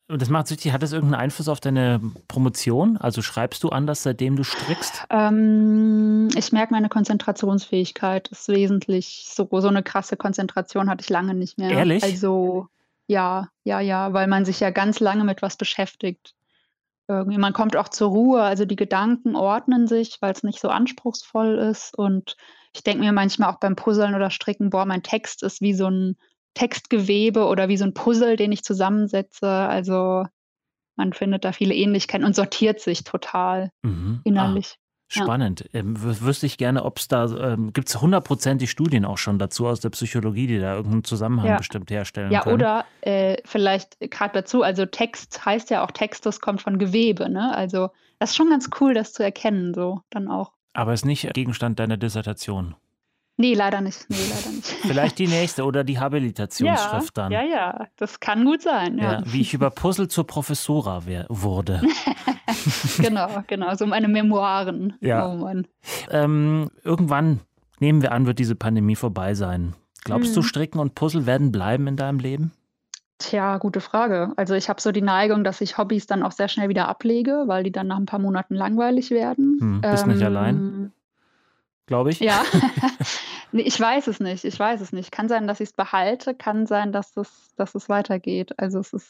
süchtig. 0.08 0.20
das 0.20 0.30
macht 0.30 0.48
süchtig, 0.48 0.72
hat 0.72 0.84
das 0.84 0.92
irgendeinen 0.92 1.22
Einfluss 1.22 1.48
auf 1.48 1.60
deine 1.60 2.00
Promotion? 2.28 2.98
Also 2.98 3.22
schreibst 3.22 3.64
du 3.64 3.70
anders, 3.70 4.04
seitdem 4.04 4.36
du 4.36 4.44
strickst? 4.44 5.04
Ähm, 5.10 6.30
ich 6.36 6.52
merke, 6.52 6.74
meine 6.74 6.90
Konzentrationsfähigkeit 6.90 8.28
ist 8.30 8.48
wesentlich 8.48 9.26
so, 9.28 9.48
so 9.52 9.68
eine 9.68 9.84
krasse 9.84 10.18
Konzentration 10.18 10.90
hatte 10.90 11.04
ich 11.04 11.10
lange 11.10 11.34
nicht 11.34 11.58
mehr. 11.58 11.72
Ehrlich? 11.72 12.04
Also 12.04 12.68
ja, 13.08 13.50
ja, 13.64 13.80
ja, 13.80 14.14
weil 14.14 14.28
man 14.28 14.46
sich 14.46 14.60
ja 14.60 14.72
ganz 14.72 15.00
lange 15.00 15.24
mit 15.24 15.42
was 15.42 15.58
beschäftigt. 15.58 16.36
Irgendwie, 17.08 17.38
man 17.38 17.54
kommt 17.54 17.76
auch 17.76 17.90
zur 17.90 18.10
Ruhe, 18.10 18.42
also 18.42 18.66
die 18.66 18.76
Gedanken 18.76 19.36
ordnen 19.36 19.88
sich, 19.88 20.18
weil 20.22 20.32
es 20.32 20.42
nicht 20.42 20.60
so 20.60 20.70
anspruchsvoll 20.70 21.56
ist. 21.56 21.96
Und 21.96 22.36
ich 22.74 22.84
denke 22.84 23.04
mir 23.04 23.12
manchmal 23.12 23.52
auch 23.52 23.60
beim 23.60 23.76
Puzzeln 23.76 24.16
oder 24.16 24.32
Stricken, 24.32 24.72
boah, 24.72 24.86
mein 24.86 25.04
Text 25.04 25.44
ist 25.44 25.62
wie 25.62 25.76
so 25.76 25.88
ein 25.88 26.18
Textgewebe 26.56 27.46
oder 27.46 27.68
wie 27.70 27.78
so 27.78 27.86
ein 27.86 27.94
Puzzle, 27.94 28.36
den 28.36 28.52
ich 28.52 28.64
zusammensetze. 28.64 29.48
Also 29.48 30.26
man 30.96 31.14
findet 31.14 31.46
da 31.46 31.52
viele 31.52 31.76
Ähnlichkeiten 31.76 32.26
und 32.26 32.36
sortiert 32.36 32.80
sich 32.80 33.04
total 33.04 33.70
Mhm. 33.84 34.22
innerlich. 34.24 34.78
Ah, 34.78 35.22
spannend. 35.24 35.70
Ähm, 35.74 35.96
wü- 35.96 36.22
wüsste 36.22 36.48
ich 36.48 36.58
gerne, 36.58 36.84
ob 36.84 36.98
es 36.98 37.08
da, 37.08 37.26
ähm, 37.54 37.74
gibt 37.74 37.90
es 37.90 38.02
hundertprozentig 38.02 38.72
Studien 38.72 39.06
auch 39.06 39.20
schon 39.20 39.38
dazu 39.38 39.68
aus 39.68 39.80
der 39.80 39.92
Psychologie, 39.92 40.48
die 40.48 40.58
da 40.60 40.74
irgendeinen 40.76 41.04
Zusammenhang 41.04 41.48
Ja. 41.48 41.58
bestimmt 41.58 41.92
herstellen 41.92 42.32
Ja, 42.32 42.42
können? 42.42 42.56
oder 42.56 42.86
äh, 43.02 43.38
vielleicht 43.46 44.00
gerade 44.00 44.34
dazu, 44.34 44.64
also 44.64 44.88
Text 44.88 45.46
heißt 45.46 45.70
ja 45.70 45.84
auch 45.86 45.92
Text, 45.92 46.26
das 46.26 46.40
kommt 46.42 46.62
von 46.64 46.80
Gewebe, 46.80 47.30
ne? 47.30 47.56
Also 47.56 47.90
das 48.18 48.32
ist 48.32 48.36
schon 48.36 48.50
ganz 48.50 48.70
cool, 48.82 48.96
das 48.96 49.14
zu 49.14 49.22
erkennen, 49.24 49.76
so 49.76 50.02
dann 50.10 50.28
auch. 50.28 50.54
Aber 50.74 50.92
ist 50.94 51.06
nicht 51.06 51.32
Gegenstand 51.36 51.78
deiner 51.80 51.98
Dissertation. 51.98 52.76
Nee, 53.38 53.54
leider 53.54 53.82
nicht. 53.82 54.06
Nee, 54.10 54.16
leider 54.30 54.56
nicht. 54.56 54.66
Vielleicht 54.82 55.20
die 55.20 55.28
nächste 55.28 55.66
oder 55.66 55.84
die 55.84 56.00
Habilitationsschrift 56.00 57.18
dann. 57.18 57.32
Ja, 57.32 57.44
ja, 57.44 57.88
das 57.98 58.20
kann 58.22 58.46
gut 58.46 58.62
sein, 58.62 58.98
ja. 58.98 59.14
Ja, 59.14 59.24
wie 59.26 59.42
ich 59.42 59.54
über 59.54 59.70
Puzzle 59.72 60.08
zur 60.08 60.26
Professora 60.26 61.04
wurde. 61.28 61.82
genau, 62.98 63.44
genau, 63.48 63.76
so 63.76 63.86
meine 63.86 64.08
Memoiren. 64.08 64.94
Ja. 65.02 65.28
Oh 65.28 65.50
ähm, 66.10 66.70
irgendwann, 66.84 67.42
nehmen 67.80 68.02
wir 68.02 68.14
an, 68.14 68.26
wird 68.26 68.40
diese 68.40 68.56
Pandemie 68.56 68.96
vorbei 68.96 69.34
sein. 69.34 69.76
Glaubst 70.06 70.36
du, 70.36 70.40
Mhm. 70.40 70.46
Stricken 70.46 70.80
und 70.80 70.96
Puzzle 70.96 71.26
werden 71.26 71.52
bleiben 71.52 71.88
in 71.88 71.98
deinem 71.98 72.20
Leben? 72.20 72.52
Tja, 73.18 73.58
gute 73.58 73.82
Frage. 73.82 74.34
Also 74.36 74.56
ich 74.56 74.70
habe 74.70 74.80
so 74.80 74.92
die 74.92 75.02
Neigung, 75.02 75.44
dass 75.44 75.62
ich 75.62 75.78
Hobbys 75.78 76.06
dann 76.06 76.22
auch 76.22 76.32
sehr 76.32 76.48
schnell 76.48 76.70
wieder 76.70 76.88
ablege, 76.88 77.44
weil 77.48 77.64
die 77.64 77.72
dann 77.72 77.88
nach 77.88 77.98
ein 77.98 78.06
paar 78.06 78.20
Monaten 78.20 78.56
langweilig 78.56 79.10
werden. 79.10 79.58
Hm, 79.60 79.82
bist 79.82 80.06
nicht 80.08 80.24
allein? 80.24 80.56
Ähm, 80.56 80.92
Glaube 81.88 82.10
ich. 82.10 82.20
Ja, 82.20 82.44
nee, 83.56 83.64
ich 83.64 83.80
weiß 83.80 84.08
es 84.08 84.20
nicht. 84.20 84.44
Ich 84.46 84.60
weiß 84.60 84.82
es 84.82 84.92
nicht. 84.92 85.12
Kann 85.12 85.28
sein, 85.30 85.48
dass 85.48 85.60
ich 85.60 85.70
es 85.70 85.74
behalte, 85.74 86.36
kann 86.36 86.68
sein, 86.68 86.92
dass 86.92 87.16
es, 87.18 87.54
dass 87.56 87.74
es 87.76 87.90
weitergeht. 87.90 88.54
Also 88.60 88.80
es 88.80 88.94
ist 88.94 89.08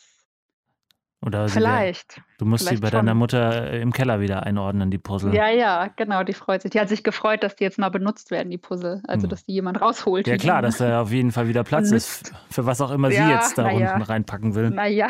Oder 1.25 1.47
sie 1.47 1.55
vielleicht. 1.55 2.21
du 2.37 2.45
musst 2.45 2.67
sie 2.67 2.77
bei 2.77 2.89
deiner 2.91 3.11
schon. 3.11 3.17
Mutter 3.17 3.71
äh, 3.71 3.81
im 3.81 3.91
Keller 3.91 4.19
wieder 4.21 4.43
einordnen, 4.43 4.91
die 4.91 4.97
Puzzle. 4.99 5.33
Ja, 5.33 5.49
ja, 5.49 5.87
genau, 5.95 6.23
die 6.23 6.33
freut 6.33 6.61
sich. 6.61 6.71
Die 6.71 6.79
hat 6.79 6.89
sich 6.89 7.03
gefreut, 7.03 7.43
dass 7.43 7.55
die 7.55 7.63
jetzt 7.63 7.79
mal 7.79 7.89
benutzt 7.89 8.29
werden, 8.31 8.49
die 8.51 8.57
Puzzle. 8.59 9.01
Also 9.07 9.23
Hm. 9.23 9.29
dass 9.29 9.43
die 9.45 9.53
jemand 9.53 9.81
rausholt. 9.81 10.27
Ja 10.27 10.37
klar, 10.37 10.61
dass 10.61 10.77
da 10.77 11.01
auf 11.01 11.11
jeden 11.11 11.31
Fall 11.31 11.47
wieder 11.47 11.63
Platz 11.63 11.91
ist, 11.91 12.31
für 12.51 12.65
was 12.65 12.79
auch 12.81 12.91
immer 12.91 13.09
sie 13.09 13.17
Ja, 13.17 13.31
jetzt 13.31 13.57
da 13.57 13.63
na 13.63 13.69
unten 13.69 13.81
ja. 13.81 13.97
reinpacken 13.97 14.53
will. 14.55 14.69
Naja, 14.69 15.07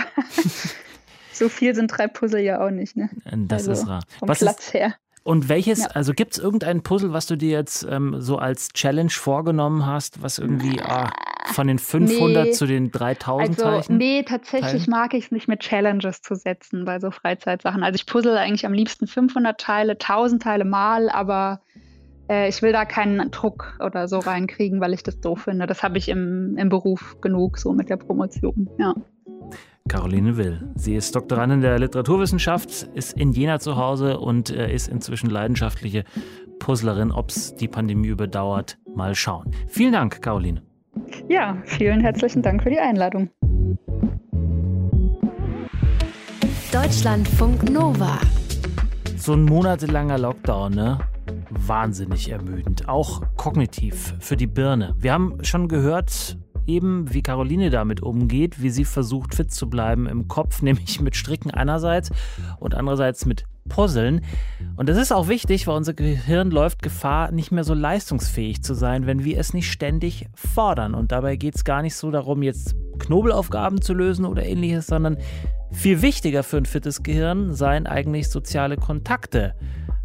so 1.33 1.49
viel 1.49 1.75
sind 1.75 1.87
drei 1.89 2.07
Puzzle 2.07 2.39
ja 2.41 2.65
auch 2.65 2.71
nicht, 2.71 2.95
ne? 2.95 3.09
Das 3.25 3.67
also 3.67 3.71
ist 3.83 3.87
rar. 3.89 4.01
Vom 4.19 4.29
Was 4.29 4.41
ist, 4.41 4.45
Platz 4.47 4.73
her. 4.73 4.95
Und 5.25 5.49
welches, 5.49 5.79
Ja. 5.79 5.87
also 5.87 6.13
gibt 6.13 6.33
es 6.33 6.37
irgendein 6.37 6.83
Puzzle, 6.83 7.11
was 7.11 7.25
du 7.25 7.35
dir 7.35 7.49
jetzt 7.49 7.85
ähm, 7.89 8.21
so 8.21 8.37
als 8.37 8.69
Challenge 8.69 9.09
vorgenommen 9.09 9.83
hast, 9.87 10.21
was 10.21 10.37
irgendwie, 10.37 10.79
ah, 10.81 11.11
von 11.47 11.65
den 11.65 11.79
500 11.79 12.45
nee, 12.45 12.51
zu 12.51 12.67
den 12.67 12.91
3000 12.91 13.49
also, 13.49 13.61
Zeichen? 13.63 13.97
Nee, 13.97 14.21
tatsächlich 14.21 14.87
mag 14.87 15.15
ich 15.15 15.25
es 15.25 15.31
nicht 15.31 15.47
mit 15.47 15.61
Challenges 15.61 16.21
zu 16.21 16.35
setzen 16.35 16.85
bei 16.85 16.99
so 16.99 17.09
Freizeitsachen. 17.09 17.81
Also 17.81 17.95
ich 17.95 18.05
puzzle 18.05 18.37
eigentlich 18.37 18.67
am 18.67 18.73
liebsten 18.73 19.07
500 19.07 19.59
Teile, 19.59 19.93
1000 19.93 20.43
Teile 20.43 20.63
mal, 20.63 21.09
aber 21.09 21.59
äh, 22.29 22.47
ich 22.47 22.61
will 22.61 22.71
da 22.71 22.85
keinen 22.85 23.31
Druck 23.31 23.79
oder 23.83 24.07
so 24.07 24.19
reinkriegen, 24.19 24.79
weil 24.79 24.93
ich 24.93 25.01
das 25.01 25.19
doof 25.21 25.41
finde. 25.45 25.65
Das 25.65 25.81
habe 25.81 25.97
ich 25.97 26.07
im, 26.07 26.55
im 26.55 26.69
Beruf 26.69 27.17
genug 27.19 27.57
so 27.57 27.73
mit 27.73 27.89
der 27.89 27.97
Promotion, 27.97 28.69
ja. 28.77 28.93
Caroline 29.87 30.35
Will. 30.35 30.67
Sie 30.75 30.95
ist 30.95 31.15
Doktorandin 31.15 31.61
der 31.61 31.77
Literaturwissenschaft, 31.77 32.89
ist 32.95 33.13
in 33.13 33.31
Jena 33.31 33.59
zu 33.59 33.77
Hause 33.77 34.19
und 34.19 34.49
äh, 34.49 34.73
ist 34.73 34.87
inzwischen 34.87 35.29
leidenschaftliche 35.29 36.03
Puzzlerin. 36.57 37.11
Ob 37.11 37.29
es 37.29 37.55
die 37.55 37.67
Pandemie 37.67 38.07
überdauert, 38.07 38.77
mal 38.95 39.13
schauen. 39.13 39.51
Vielen 39.67 39.93
Dank, 39.93 40.21
Caroline. 40.21 40.63
Ja, 41.29 41.61
vielen 41.65 42.01
herzlichen 42.01 42.41
Dank 42.41 42.63
für 42.63 42.71
die 42.71 42.79
Einladung. 42.79 43.29
Deutschlandfunk 46.71 47.69
Nova. 47.69 48.19
So 49.17 49.33
ein 49.33 49.43
monatelanger 49.43 50.17
Lockdown, 50.17 50.73
ne? 50.73 50.99
Wahnsinnig 51.49 52.29
ermüdend, 52.29 52.89
auch 52.89 53.21
kognitiv 53.37 54.15
für 54.19 54.35
die 54.35 54.47
Birne. 54.47 54.95
Wir 54.97 55.13
haben 55.13 55.43
schon 55.43 55.67
gehört, 55.67 56.37
eben 56.67 57.13
wie 57.13 57.21
Caroline 57.21 57.69
damit 57.69 58.01
umgeht, 58.01 58.61
wie 58.61 58.69
sie 58.69 58.85
versucht 58.85 59.35
fit 59.35 59.51
zu 59.51 59.69
bleiben 59.69 60.07
im 60.07 60.27
Kopf, 60.27 60.61
nämlich 60.63 61.01
mit 61.01 61.15
Stricken 61.15 61.51
einerseits 61.51 62.11
und 62.59 62.75
andererseits 62.75 63.25
mit 63.25 63.45
Puzzeln. 63.67 64.21
Und 64.75 64.89
das 64.89 64.97
ist 64.97 65.11
auch 65.11 65.27
wichtig, 65.27 65.65
weil 65.65 65.75
unser 65.75 65.93
Gehirn 65.93 66.51
läuft 66.51 66.83
Gefahr, 66.83 67.31
nicht 67.31 67.51
mehr 67.51 67.63
so 67.63 67.73
leistungsfähig 67.73 68.61
zu 68.61 68.75
sein, 68.75 69.07
wenn 69.07 69.23
wir 69.23 69.39
es 69.39 69.53
nicht 69.53 69.71
ständig 69.71 70.27
fordern. 70.35 70.93
Und 70.93 71.11
dabei 71.11 71.35
geht 71.35 71.55
es 71.55 71.63
gar 71.63 71.81
nicht 71.81 71.95
so 71.95 72.11
darum, 72.11 72.43
jetzt 72.43 72.75
Knobelaufgaben 72.99 73.81
zu 73.81 73.93
lösen 73.93 74.25
oder 74.25 74.45
ähnliches, 74.45 74.87
sondern 74.87 75.17
viel 75.71 76.01
wichtiger 76.01 76.43
für 76.43 76.57
ein 76.57 76.65
fittes 76.65 77.01
Gehirn 77.01 77.53
seien 77.53 77.87
eigentlich 77.87 78.29
soziale 78.29 78.77
Kontakte. 78.77 79.55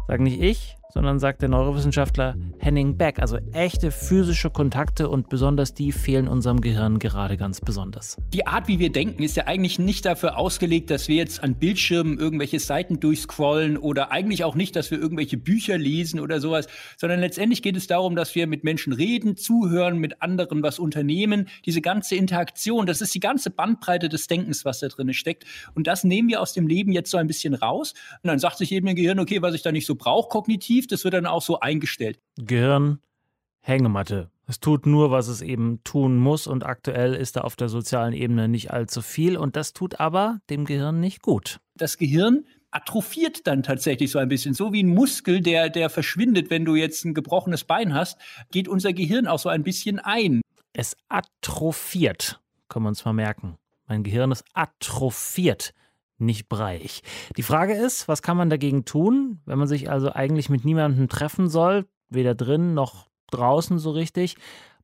Sag 0.07 0.19
nicht 0.19 0.41
ich, 0.41 0.75
sondern 0.93 1.19
sagt 1.19 1.41
der 1.41 1.49
Neurowissenschaftler 1.49 2.35
Henning 2.59 2.97
Beck. 2.97 3.19
Also 3.19 3.37
echte 3.53 3.91
physische 3.91 4.49
Kontakte 4.49 5.09
und 5.09 5.29
besonders 5.29 5.73
die 5.73 5.91
fehlen 5.91 6.27
unserem 6.27 6.61
Gehirn 6.61 6.99
gerade 6.99 7.37
ganz 7.37 7.61
besonders. 7.61 8.17
Die 8.33 8.47
Art, 8.47 8.67
wie 8.67 8.79
wir 8.79 8.91
denken, 8.91 9.23
ist 9.23 9.35
ja 9.35 9.47
eigentlich 9.47 9.79
nicht 9.79 10.05
dafür 10.05 10.37
ausgelegt, 10.37 10.89
dass 10.91 11.07
wir 11.07 11.15
jetzt 11.15 11.43
an 11.43 11.55
Bildschirmen 11.55 12.17
irgendwelche 12.17 12.59
Seiten 12.59 12.99
durchscrollen 12.99 13.77
oder 13.77 14.11
eigentlich 14.11 14.43
auch 14.43 14.55
nicht, 14.55 14.75
dass 14.75 14.91
wir 14.91 14.99
irgendwelche 14.99 15.37
Bücher 15.37 15.77
lesen 15.77 16.19
oder 16.19 16.39
sowas, 16.39 16.67
sondern 16.97 17.19
letztendlich 17.19 17.61
geht 17.61 17.75
es 17.75 17.87
darum, 17.87 18.15
dass 18.15 18.35
wir 18.35 18.47
mit 18.47 18.63
Menschen 18.63 18.93
reden, 18.93 19.37
zuhören, 19.37 19.97
mit 19.97 20.21
anderen 20.21 20.63
was 20.63 20.79
unternehmen. 20.79 21.47
Diese 21.65 21.81
ganze 21.81 22.15
Interaktion, 22.15 22.85
das 22.85 23.01
ist 23.01 23.13
die 23.15 23.19
ganze 23.19 23.49
Bandbreite 23.49 24.09
des 24.09 24.27
Denkens, 24.27 24.65
was 24.65 24.79
da 24.79 24.87
drin 24.87 25.13
steckt. 25.13 25.45
Und 25.75 25.87
das 25.87 26.03
nehmen 26.03 26.29
wir 26.29 26.41
aus 26.41 26.53
dem 26.53 26.67
Leben 26.67 26.91
jetzt 26.91 27.11
so 27.11 27.17
ein 27.17 27.27
bisschen 27.27 27.53
raus. 27.53 27.93
Und 28.23 28.27
dann 28.27 28.39
sagt 28.39 28.57
sich 28.57 28.71
eben 28.71 28.87
im 28.87 28.95
Gehirn, 28.95 29.19
okay, 29.19 29.41
was 29.41 29.53
ich 29.53 29.61
da 29.61 29.71
nicht 29.71 29.85
so 29.85 29.95
brauche 29.95 30.29
kognitiv, 30.29 30.80
aktiv, 30.81 30.87
das 30.87 31.03
wird 31.03 31.13
dann 31.13 31.25
auch 31.25 31.41
so 31.41 31.59
eingestellt. 31.59 32.19
Gehirn, 32.37 32.99
Hängematte. 33.61 34.31
Es 34.47 34.59
tut 34.59 34.85
nur, 34.85 35.11
was 35.11 35.27
es 35.27 35.41
eben 35.41 35.81
tun 35.83 36.17
muss 36.17 36.47
und 36.47 36.65
aktuell 36.65 37.13
ist 37.13 37.35
da 37.35 37.41
auf 37.41 37.55
der 37.55 37.69
sozialen 37.69 38.13
Ebene 38.13 38.49
nicht 38.49 38.71
allzu 38.71 39.01
viel 39.01 39.37
und 39.37 39.55
das 39.55 39.71
tut 39.73 39.99
aber 39.99 40.41
dem 40.49 40.65
Gehirn 40.65 40.99
nicht 40.99 41.21
gut. 41.21 41.59
Das 41.75 41.97
Gehirn 41.97 42.45
atrophiert 42.71 43.47
dann 43.47 43.63
tatsächlich 43.63 44.11
so 44.11 44.19
ein 44.19 44.29
bisschen. 44.29 44.53
So 44.53 44.73
wie 44.73 44.83
ein 44.83 44.89
Muskel, 44.89 45.41
der, 45.41 45.69
der 45.69 45.89
verschwindet, 45.89 46.49
wenn 46.49 46.65
du 46.65 46.75
jetzt 46.75 47.05
ein 47.05 47.13
gebrochenes 47.13 47.63
Bein 47.63 47.93
hast, 47.93 48.17
geht 48.51 48.67
unser 48.67 48.93
Gehirn 48.93 49.27
auch 49.27 49.39
so 49.39 49.49
ein 49.49 49.63
bisschen 49.63 49.99
ein. 49.99 50.41
Es 50.73 50.97
atrophiert, 51.07 52.41
können 52.67 52.85
wir 52.85 52.89
uns 52.89 53.05
mal 53.05 53.13
merken. 53.13 53.57
Mein 53.87 54.03
Gehirn 54.03 54.31
ist 54.31 54.43
atrophiert 54.53 55.73
nicht 56.21 56.49
breiig. 56.49 57.01
Die 57.37 57.43
Frage 57.43 57.73
ist, 57.73 58.07
was 58.07 58.21
kann 58.21 58.37
man 58.37 58.49
dagegen 58.49 58.85
tun, 58.85 59.41
wenn 59.45 59.59
man 59.59 59.67
sich 59.67 59.89
also 59.89 60.11
eigentlich 60.13 60.49
mit 60.49 60.65
niemandem 60.65 61.09
treffen 61.09 61.49
soll, 61.49 61.85
weder 62.09 62.35
drin 62.35 62.73
noch 62.73 63.09
draußen 63.31 63.79
so 63.79 63.91
richtig, 63.91 64.35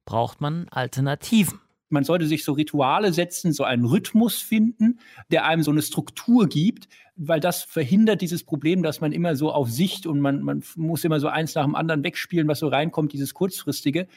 braucht 0.06 0.41
man 0.41 0.67
Alternativen. 0.70 1.60
Man 1.89 2.03
sollte 2.03 2.27
sich 2.27 2.44
so 2.44 2.53
Rituale 2.53 3.13
setzen, 3.13 3.53
so 3.53 3.63
einen 3.63 3.86
Rhythmus 3.86 4.39
finden, 4.39 5.00
der 5.32 5.46
einem 5.46 5.63
so 5.63 5.72
eine 5.72 5.82
Struktur 5.82 6.48
gibt, 6.48 6.88
weil 7.15 7.39
das 7.39 7.63
verhindert 7.63 8.22
dieses 8.22 8.44
Problem, 8.44 8.84
dass 8.84 9.01
man 9.01 9.12
immer 9.12 9.36
so 9.36 9.51
auf 9.51 9.70
Sicht 9.70 10.06
und 10.06 10.20
man, 10.20 10.44
man 10.44 10.63
muss 10.75 11.03
immer 11.03 11.20
so 11.20 11.27
eins 11.27 11.56
nach 11.56 11.65
dem 11.65 11.75
anderen 11.75 12.03
wegspielen, 12.03 12.48
was 12.48 12.60
so 12.60 12.67
reinkommt, 12.67 13.12
dieses 13.12 13.34
kurzfristige. 13.34 14.08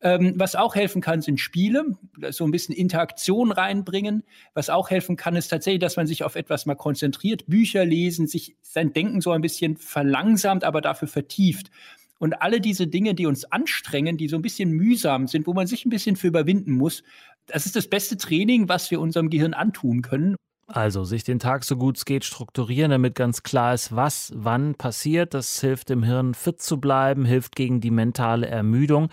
Ähm, 0.00 0.34
was 0.36 0.56
auch 0.56 0.74
helfen 0.74 1.02
kann, 1.02 1.20
sind 1.20 1.38
Spiele, 1.38 1.84
so 2.30 2.44
ein 2.44 2.50
bisschen 2.50 2.74
Interaktion 2.74 3.52
reinbringen. 3.52 4.22
Was 4.54 4.70
auch 4.70 4.88
helfen 4.88 5.16
kann, 5.16 5.36
ist 5.36 5.48
tatsächlich, 5.48 5.80
dass 5.80 5.96
man 5.96 6.06
sich 6.06 6.24
auf 6.24 6.34
etwas 6.34 6.64
mal 6.64 6.74
konzentriert, 6.74 7.46
Bücher 7.46 7.84
lesen, 7.84 8.26
sich 8.26 8.56
sein 8.62 8.92
Denken 8.92 9.20
so 9.20 9.32
ein 9.32 9.42
bisschen 9.42 9.76
verlangsamt, 9.76 10.64
aber 10.64 10.80
dafür 10.80 11.08
vertieft. 11.08 11.70
Und 12.18 12.40
alle 12.40 12.60
diese 12.60 12.86
Dinge, 12.86 13.14
die 13.14 13.26
uns 13.26 13.44
anstrengen, 13.44 14.16
die 14.16 14.28
so 14.28 14.36
ein 14.36 14.42
bisschen 14.42 14.70
mühsam 14.70 15.26
sind, 15.26 15.46
wo 15.46 15.52
man 15.52 15.66
sich 15.66 15.84
ein 15.84 15.90
bisschen 15.90 16.16
für 16.16 16.28
überwinden 16.28 16.72
muss, 16.72 17.02
das 17.46 17.66
ist 17.66 17.76
das 17.76 17.88
beste 17.88 18.16
Training, 18.16 18.68
was 18.68 18.90
wir 18.90 19.00
unserem 19.00 19.30
Gehirn 19.30 19.54
antun 19.54 20.02
können. 20.02 20.36
Also 20.68 21.04
sich 21.04 21.22
den 21.22 21.38
Tag 21.38 21.62
so 21.62 21.76
gut 21.76 21.96
es 21.96 22.04
geht 22.04 22.24
strukturieren, 22.24 22.90
damit 22.90 23.14
ganz 23.14 23.44
klar 23.44 23.72
ist, 23.72 23.94
was 23.94 24.32
wann 24.34 24.74
passiert. 24.74 25.32
Das 25.32 25.60
hilft 25.60 25.90
dem 25.90 26.02
Hirn 26.02 26.34
fit 26.34 26.60
zu 26.60 26.80
bleiben, 26.80 27.24
hilft 27.24 27.54
gegen 27.54 27.80
die 27.80 27.92
mentale 27.92 28.48
Ermüdung. 28.48 29.08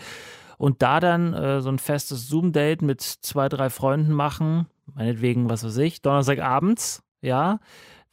Und 0.58 0.82
da 0.82 1.00
dann 1.00 1.34
äh, 1.34 1.62
so 1.62 1.70
ein 1.70 1.78
festes 1.78 2.28
Zoom-Date 2.28 2.82
mit 2.82 3.02
zwei, 3.02 3.50
drei 3.50 3.70
Freunden 3.70 4.14
machen, 4.14 4.66
meinetwegen, 4.96 5.50
was 5.50 5.64
weiß 5.64 5.78
ich, 5.78 6.02
Donnerstagabends, 6.02 7.04
ja, 7.22 7.60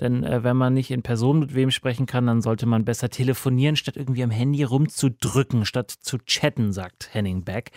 denn 0.01 0.25
äh, 0.25 0.43
wenn 0.43 0.57
man 0.57 0.75
nicht 0.75 0.91
in 0.91 1.03
Person 1.03 1.41
mit 1.41 1.55
wem 1.55 1.71
sprechen 1.71 2.07
kann, 2.07 2.27
dann 2.27 2.43
sollte 2.43 2.67
man 2.67 2.85
besser 2.85 3.09
telefonieren, 3.09 3.77
statt 3.77 3.97
irgendwie 3.97 4.23
am 4.23 4.31
Handy 4.31 4.63
rumzudrücken, 4.63 5.65
statt 5.65 5.91
zu 5.91 6.19
chatten, 6.19 6.73
sagt 6.73 7.11
Henning 7.13 7.45
Beck. 7.45 7.71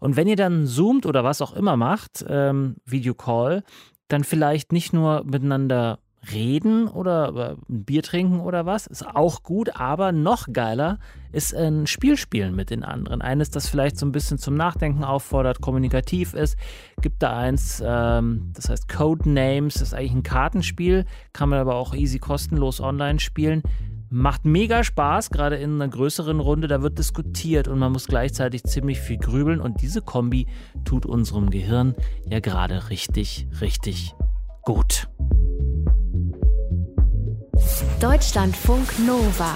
Und 0.00 0.16
wenn 0.16 0.28
ihr 0.28 0.36
dann 0.36 0.66
zoomt 0.66 1.06
oder 1.06 1.24
was 1.24 1.42
auch 1.42 1.54
immer 1.54 1.76
macht, 1.76 2.24
ähm, 2.28 2.76
Videocall, 2.84 3.64
dann 4.08 4.24
vielleicht 4.24 4.72
nicht 4.72 4.92
nur 4.92 5.24
miteinander 5.24 5.98
reden 6.32 6.88
oder 6.88 7.56
ein 7.68 7.84
Bier 7.84 8.02
trinken 8.02 8.40
oder 8.40 8.66
was, 8.66 8.86
ist 8.86 9.06
auch 9.06 9.42
gut, 9.42 9.76
aber 9.80 10.12
noch 10.12 10.52
geiler 10.52 10.98
ist 11.32 11.54
ein 11.54 11.86
Spiel 11.86 12.16
spielen 12.16 12.54
mit 12.54 12.70
den 12.70 12.84
anderen. 12.84 13.20
Eines, 13.20 13.50
das 13.50 13.68
vielleicht 13.68 13.98
so 13.98 14.06
ein 14.06 14.12
bisschen 14.12 14.38
zum 14.38 14.56
Nachdenken 14.56 15.04
auffordert, 15.04 15.60
kommunikativ 15.60 16.32
ist. 16.32 16.56
Gibt 17.02 17.22
da 17.22 17.36
eins, 17.36 17.82
ähm, 17.84 18.52
das 18.54 18.68
heißt 18.68 18.88
Codenames, 18.88 19.74
das 19.74 19.88
ist 19.88 19.94
eigentlich 19.94 20.14
ein 20.14 20.22
Kartenspiel, 20.22 21.04
kann 21.32 21.48
man 21.48 21.58
aber 21.58 21.74
auch 21.74 21.94
easy 21.94 22.18
kostenlos 22.18 22.80
online 22.80 23.18
spielen. 23.18 23.62
Macht 24.10 24.44
mega 24.44 24.84
Spaß, 24.84 25.30
gerade 25.30 25.56
in 25.56 25.74
einer 25.74 25.88
größeren 25.88 26.38
Runde. 26.38 26.68
Da 26.68 26.82
wird 26.82 26.98
diskutiert 26.98 27.66
und 27.66 27.80
man 27.80 27.90
muss 27.90 28.06
gleichzeitig 28.06 28.62
ziemlich 28.62 29.00
viel 29.00 29.18
grübeln. 29.18 29.60
Und 29.60 29.82
diese 29.82 30.02
Kombi 30.02 30.46
tut 30.84 31.04
unserem 31.04 31.50
Gehirn 31.50 31.96
ja 32.24 32.38
gerade 32.38 32.90
richtig, 32.90 33.48
richtig 33.60 34.14
gut. 34.62 35.08
Deutschlandfunk 38.00 38.98
Nova. 39.06 39.54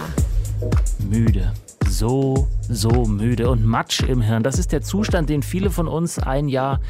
Müde. 1.11 1.53
So, 1.89 2.47
so 2.69 3.05
müde 3.05 3.51
und 3.51 3.65
Matsch 3.65 4.03
im 4.03 4.21
Hirn. 4.21 4.43
Das 4.43 4.59
ist 4.59 4.73
der 4.73 4.81
Zustand, 4.81 5.29
den 5.29 5.43
viele 5.43 5.71
von 5.71 5.89
uns 5.89 6.19
ein 6.19 6.49
Jahr 6.49 6.81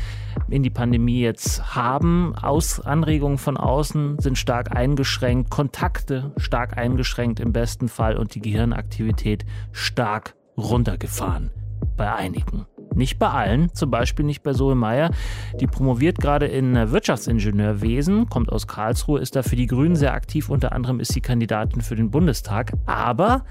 in 0.50 0.62
die 0.62 0.70
Pandemie 0.70 1.20
jetzt 1.20 1.74
haben. 1.74 2.34
Aus 2.36 2.80
Anregungen 2.80 3.38
von 3.38 3.56
außen 3.56 4.18
sind 4.18 4.36
stark 4.36 4.76
eingeschränkt, 4.76 5.50
Kontakte 5.50 6.32
stark 6.36 6.76
eingeschränkt 6.76 7.40
im 7.40 7.52
besten 7.52 7.88
Fall 7.88 8.16
und 8.16 8.34
die 8.34 8.40
Gehirnaktivität 8.40 9.44
stark 9.72 10.34
runtergefahren 10.56 11.50
bei 11.96 12.12
einigen. 12.12 12.66
Nicht 12.98 13.20
bei 13.20 13.28
allen, 13.28 13.72
zum 13.74 13.92
Beispiel 13.92 14.24
nicht 14.24 14.42
bei 14.42 14.52
Zoe 14.52 14.74
Meyer. 14.74 15.12
Die 15.60 15.68
promoviert 15.68 16.18
gerade 16.18 16.46
in 16.46 16.74
Wirtschaftsingenieurwesen, 16.74 18.28
kommt 18.28 18.50
aus 18.50 18.66
Karlsruhe, 18.66 19.20
ist 19.20 19.36
da 19.36 19.44
für 19.44 19.54
die 19.54 19.68
Grünen 19.68 19.94
sehr 19.94 20.14
aktiv. 20.14 20.50
Unter 20.50 20.72
anderem 20.72 20.98
ist 20.98 21.12
sie 21.12 21.20
Kandidatin 21.20 21.80
für 21.80 21.94
den 21.94 22.10
Bundestag. 22.10 22.72
Aber 22.86 23.44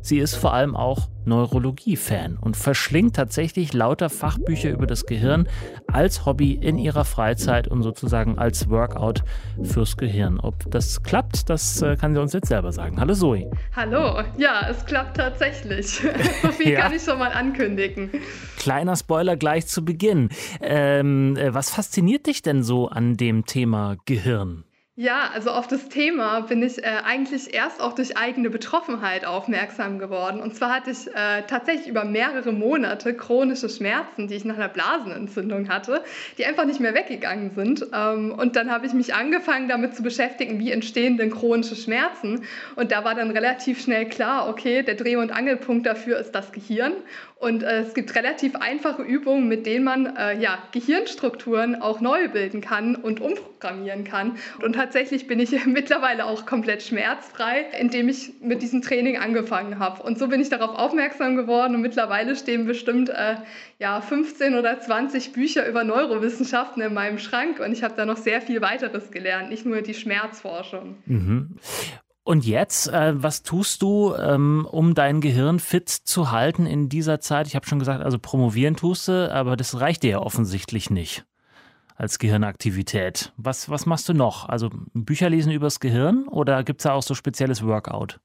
sie 0.00 0.16
ist 0.16 0.36
vor 0.36 0.54
allem 0.54 0.74
auch 0.74 1.08
Neurologie-Fan 1.26 2.36
und 2.40 2.56
verschlingt 2.56 3.16
tatsächlich 3.16 3.72
lauter 3.72 4.10
Fachbücher 4.10 4.70
über 4.70 4.86
das 4.86 5.06
Gehirn 5.06 5.48
als 5.86 6.26
Hobby 6.26 6.52
in 6.52 6.78
ihrer 6.78 7.04
Freizeit 7.04 7.68
und 7.68 7.82
sozusagen 7.82 8.38
als 8.38 8.68
Workout 8.68 9.22
fürs 9.62 9.96
Gehirn. 9.96 10.40
Ob 10.40 10.70
das 10.70 11.02
klappt, 11.02 11.48
das 11.50 11.82
äh, 11.82 11.96
kann 11.96 12.14
sie 12.14 12.20
uns 12.20 12.32
jetzt 12.32 12.48
selber 12.48 12.72
sagen. 12.72 13.00
Hallo 13.00 13.14
Zoe. 13.14 13.50
Hallo, 13.74 14.22
ja, 14.38 14.68
es 14.68 14.84
klappt 14.84 15.16
tatsächlich. 15.16 16.00
so 16.42 16.48
viel 16.52 16.72
ja. 16.72 16.80
kann 16.80 16.92
ich 16.92 17.02
schon 17.02 17.18
mal 17.18 17.32
ankündigen. 17.32 18.10
Kleiner 18.58 18.96
Spoiler 18.96 19.36
gleich 19.36 19.66
zu 19.66 19.84
Beginn. 19.84 20.28
Ähm, 20.60 21.36
äh, 21.36 21.54
was 21.54 21.70
fasziniert 21.70 22.26
dich 22.26 22.42
denn 22.42 22.62
so 22.62 22.88
an 22.88 23.16
dem 23.16 23.46
Thema 23.46 23.96
Gehirn? 24.04 24.64
Ja, 24.96 25.28
also 25.34 25.50
auf 25.50 25.66
das 25.66 25.88
Thema 25.88 26.42
bin 26.42 26.62
ich 26.62 26.78
äh, 26.78 26.86
eigentlich 27.04 27.52
erst 27.52 27.80
auch 27.80 27.94
durch 27.94 28.16
eigene 28.16 28.48
Betroffenheit 28.48 29.24
aufmerksam 29.24 29.98
geworden. 29.98 30.40
Und 30.40 30.54
zwar 30.54 30.72
hatte 30.72 30.92
ich 30.92 31.08
äh, 31.08 31.42
tatsächlich 31.48 31.88
über 31.88 32.04
mehrere 32.04 32.52
Monate 32.52 33.12
chronische 33.12 33.68
Schmerzen, 33.68 34.28
die 34.28 34.36
ich 34.36 34.44
nach 34.44 34.54
einer 34.54 34.68
Blasenentzündung 34.68 35.68
hatte, 35.68 36.04
die 36.38 36.46
einfach 36.46 36.64
nicht 36.64 36.78
mehr 36.78 36.94
weggegangen 36.94 37.50
sind. 37.56 37.84
Ähm, 37.92 38.36
und 38.38 38.54
dann 38.54 38.70
habe 38.70 38.86
ich 38.86 38.92
mich 38.92 39.12
angefangen 39.12 39.66
damit 39.68 39.96
zu 39.96 40.04
beschäftigen, 40.04 40.60
wie 40.60 40.70
entstehen 40.70 41.16
denn 41.16 41.32
chronische 41.32 41.74
Schmerzen. 41.74 42.44
Und 42.76 42.92
da 42.92 43.02
war 43.02 43.16
dann 43.16 43.32
relativ 43.32 43.82
schnell 43.82 44.08
klar, 44.08 44.48
okay, 44.48 44.84
der 44.84 44.94
Dreh- 44.94 45.16
und 45.16 45.32
Angelpunkt 45.32 45.86
dafür 45.86 46.18
ist 46.18 46.30
das 46.36 46.52
Gehirn. 46.52 46.92
Und 47.44 47.62
äh, 47.62 47.80
es 47.80 47.92
gibt 47.92 48.14
relativ 48.14 48.56
einfache 48.56 49.02
Übungen, 49.02 49.48
mit 49.48 49.66
denen 49.66 49.84
man 49.84 50.16
äh, 50.16 50.40
ja, 50.40 50.58
Gehirnstrukturen 50.72 51.82
auch 51.82 52.00
neu 52.00 52.28
bilden 52.28 52.62
kann 52.62 52.96
und 52.96 53.20
umprogrammieren 53.20 54.04
kann. 54.04 54.38
Und 54.62 54.76
tatsächlich 54.76 55.26
bin 55.26 55.40
ich 55.40 55.66
mittlerweile 55.66 56.24
auch 56.24 56.46
komplett 56.46 56.82
schmerzfrei, 56.82 57.66
indem 57.78 58.08
ich 58.08 58.32
mit 58.40 58.62
diesem 58.62 58.80
Training 58.80 59.18
angefangen 59.18 59.78
habe. 59.78 60.02
Und 60.02 60.18
so 60.18 60.28
bin 60.28 60.40
ich 60.40 60.48
darauf 60.48 60.74
aufmerksam 60.74 61.36
geworden 61.36 61.74
und 61.74 61.82
mittlerweile 61.82 62.34
stehen 62.34 62.64
bestimmt 62.64 63.10
äh, 63.10 63.34
ja, 63.78 64.00
15 64.00 64.54
oder 64.54 64.80
20 64.80 65.34
Bücher 65.34 65.68
über 65.68 65.84
Neurowissenschaften 65.84 66.80
in 66.80 66.94
meinem 66.94 67.18
Schrank 67.18 67.60
und 67.60 67.72
ich 67.72 67.82
habe 67.82 67.92
da 67.94 68.06
noch 68.06 68.16
sehr 68.16 68.40
viel 68.40 68.62
weiteres 68.62 69.10
gelernt, 69.10 69.50
nicht 69.50 69.66
nur 69.66 69.82
die 69.82 69.92
Schmerzforschung. 69.92 70.96
Mhm. 71.04 71.58
Und 72.24 72.46
jetzt, 72.46 72.88
äh, 72.88 73.22
was 73.22 73.42
tust 73.42 73.82
du, 73.82 74.14
ähm, 74.14 74.66
um 74.70 74.94
dein 74.94 75.20
Gehirn 75.20 75.60
fit 75.60 75.90
zu 75.90 76.32
halten 76.32 76.64
in 76.64 76.88
dieser 76.88 77.20
Zeit? 77.20 77.46
Ich 77.46 77.54
habe 77.54 77.66
schon 77.66 77.78
gesagt, 77.78 78.02
also 78.02 78.18
promovieren 78.18 78.76
tust 78.76 79.08
du, 79.08 79.30
aber 79.30 79.56
das 79.56 79.78
reicht 79.78 80.02
dir 80.02 80.10
ja 80.10 80.18
offensichtlich 80.20 80.88
nicht 80.88 81.26
als 81.96 82.18
Gehirnaktivität. 82.18 83.32
Was, 83.36 83.68
was 83.68 83.84
machst 83.84 84.08
du 84.08 84.14
noch? 84.14 84.48
Also 84.48 84.70
Bücher 84.94 85.28
lesen 85.28 85.52
übers 85.52 85.80
Gehirn 85.80 86.26
oder 86.26 86.64
gibt 86.64 86.80
es 86.80 86.84
da 86.84 86.92
auch 86.92 87.02
so 87.02 87.14
spezielles 87.14 87.62
Workout? 87.62 88.20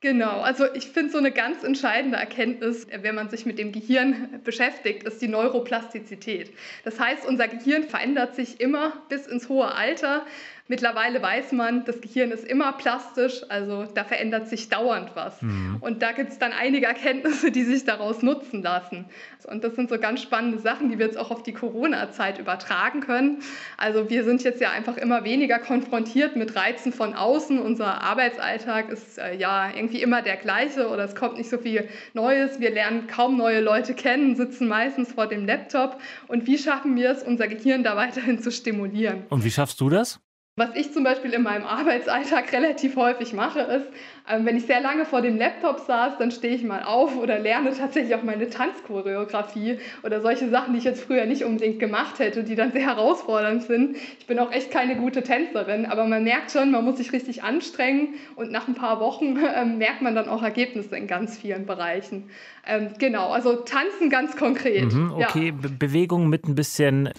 Genau, 0.00 0.40
also 0.40 0.64
ich 0.74 0.88
finde 0.88 1.12
so 1.12 1.18
eine 1.18 1.32
ganz 1.32 1.62
entscheidende 1.62 2.18
Erkenntnis, 2.18 2.86
wenn 3.00 3.14
man 3.14 3.30
sich 3.30 3.46
mit 3.46 3.58
dem 3.58 3.72
Gehirn 3.72 4.40
beschäftigt, 4.44 5.04
ist 5.04 5.20
die 5.22 5.28
Neuroplastizität. 5.28 6.52
Das 6.84 6.98
heißt, 7.00 7.26
unser 7.26 7.48
Gehirn 7.48 7.84
verändert 7.84 8.34
sich 8.34 8.60
immer 8.60 8.92
bis 9.08 9.26
ins 9.26 9.48
hohe 9.48 9.72
Alter. 9.72 10.26
Mittlerweile 10.68 11.22
weiß 11.22 11.52
man, 11.52 11.86
das 11.86 12.00
Gehirn 12.02 12.30
ist 12.30 12.46
immer 12.46 12.72
plastisch, 12.72 13.42
also 13.48 13.86
da 13.94 14.04
verändert 14.04 14.48
sich 14.48 14.68
dauernd 14.68 15.12
was. 15.14 15.40
Mhm. 15.40 15.78
Und 15.80 16.02
da 16.02 16.12
gibt 16.12 16.30
es 16.30 16.38
dann 16.38 16.52
einige 16.52 16.84
Erkenntnisse, 16.84 17.50
die 17.50 17.64
sich 17.64 17.86
daraus 17.86 18.22
nutzen 18.22 18.62
lassen. 18.62 19.06
Und 19.46 19.64
das 19.64 19.74
sind 19.76 19.88
so 19.88 19.98
ganz 19.98 20.20
spannende 20.20 20.58
Sachen, 20.58 20.90
die 20.90 20.98
wir 20.98 21.06
jetzt 21.06 21.16
auch 21.16 21.30
auf 21.30 21.42
die 21.42 21.54
Corona-Zeit 21.54 22.38
übertragen 22.38 23.00
können. 23.00 23.38
Also 23.78 24.10
wir 24.10 24.24
sind 24.24 24.44
jetzt 24.44 24.60
ja 24.60 24.70
einfach 24.70 24.98
immer 24.98 25.24
weniger 25.24 25.58
konfrontiert 25.58 26.36
mit 26.36 26.54
Reizen 26.54 26.92
von 26.92 27.14
außen. 27.14 27.58
Unser 27.58 28.02
Arbeitsalltag 28.02 28.90
ist 28.90 29.18
äh, 29.18 29.34
ja 29.36 29.70
irgendwie 29.74 30.02
immer 30.02 30.20
der 30.20 30.36
gleiche 30.36 30.88
oder 30.88 31.04
es 31.04 31.14
kommt 31.14 31.38
nicht 31.38 31.48
so 31.48 31.56
viel 31.56 31.88
Neues. 32.12 32.60
Wir 32.60 32.70
lernen 32.70 33.06
kaum 33.06 33.38
neue 33.38 33.60
Leute 33.60 33.94
kennen, 33.94 34.36
sitzen 34.36 34.68
meistens 34.68 35.12
vor 35.14 35.26
dem 35.26 35.46
Laptop. 35.46 35.98
Und 36.26 36.46
wie 36.46 36.58
schaffen 36.58 36.94
wir 36.94 37.10
es, 37.10 37.22
unser 37.22 37.48
Gehirn 37.48 37.82
da 37.82 37.96
weiterhin 37.96 38.38
zu 38.38 38.50
stimulieren? 38.50 39.24
Und 39.30 39.44
wie 39.44 39.50
schaffst 39.50 39.80
du 39.80 39.88
das? 39.88 40.20
Was 40.58 40.70
ich 40.74 40.92
zum 40.92 41.04
Beispiel 41.04 41.32
in 41.32 41.42
meinem 41.42 41.64
Arbeitsalltag 41.66 42.52
relativ 42.52 42.96
häufig 42.96 43.32
mache, 43.32 43.60
ist, 43.60 43.86
ähm, 44.28 44.44
wenn 44.44 44.56
ich 44.56 44.66
sehr 44.66 44.80
lange 44.80 45.04
vor 45.04 45.22
dem 45.22 45.38
Laptop 45.38 45.78
saß, 45.78 46.18
dann 46.18 46.32
stehe 46.32 46.54
ich 46.54 46.64
mal 46.64 46.82
auf 46.82 47.16
oder 47.16 47.38
lerne 47.38 47.70
tatsächlich 47.72 48.14
auch 48.16 48.24
meine 48.24 48.50
Tanzchoreografie 48.50 49.78
oder 50.02 50.20
solche 50.20 50.48
Sachen, 50.48 50.72
die 50.72 50.80
ich 50.80 50.84
jetzt 50.84 51.04
früher 51.04 51.26
nicht 51.26 51.44
unbedingt 51.44 51.78
gemacht 51.78 52.18
hätte, 52.18 52.42
die 52.42 52.56
dann 52.56 52.72
sehr 52.78 52.82
herausfordernd 52.82 53.62
sind. 53.62 53.96
Ich 54.18 54.26
bin 54.26 54.40
auch 54.40 54.50
echt 54.50 54.72
keine 54.72 54.96
gute 54.96 55.22
Tänzerin, 55.22 55.86
aber 55.86 56.06
man 56.06 56.24
merkt 56.24 56.50
schon, 56.50 56.72
man 56.72 56.84
muss 56.84 56.96
sich 56.96 57.12
richtig 57.12 57.44
anstrengen 57.44 58.14
und 58.34 58.50
nach 58.50 58.66
ein 58.66 58.74
paar 58.74 58.98
Wochen 58.98 59.36
äh, 59.54 59.64
merkt 59.64 60.02
man 60.02 60.16
dann 60.16 60.28
auch 60.28 60.42
Ergebnisse 60.42 60.96
in 60.96 61.06
ganz 61.06 61.38
vielen 61.38 61.66
Bereichen. 61.66 62.30
Ähm, 62.66 62.90
genau, 62.98 63.30
also 63.30 63.54
tanzen 63.54 64.10
ganz 64.10 64.36
konkret. 64.36 64.92
Mhm, 64.92 65.12
okay, 65.12 65.46
ja. 65.46 65.52
Be 65.52 65.68
Bewegung 65.68 66.28
mit 66.28 66.46
ein 66.48 66.56
bisschen 66.56 67.10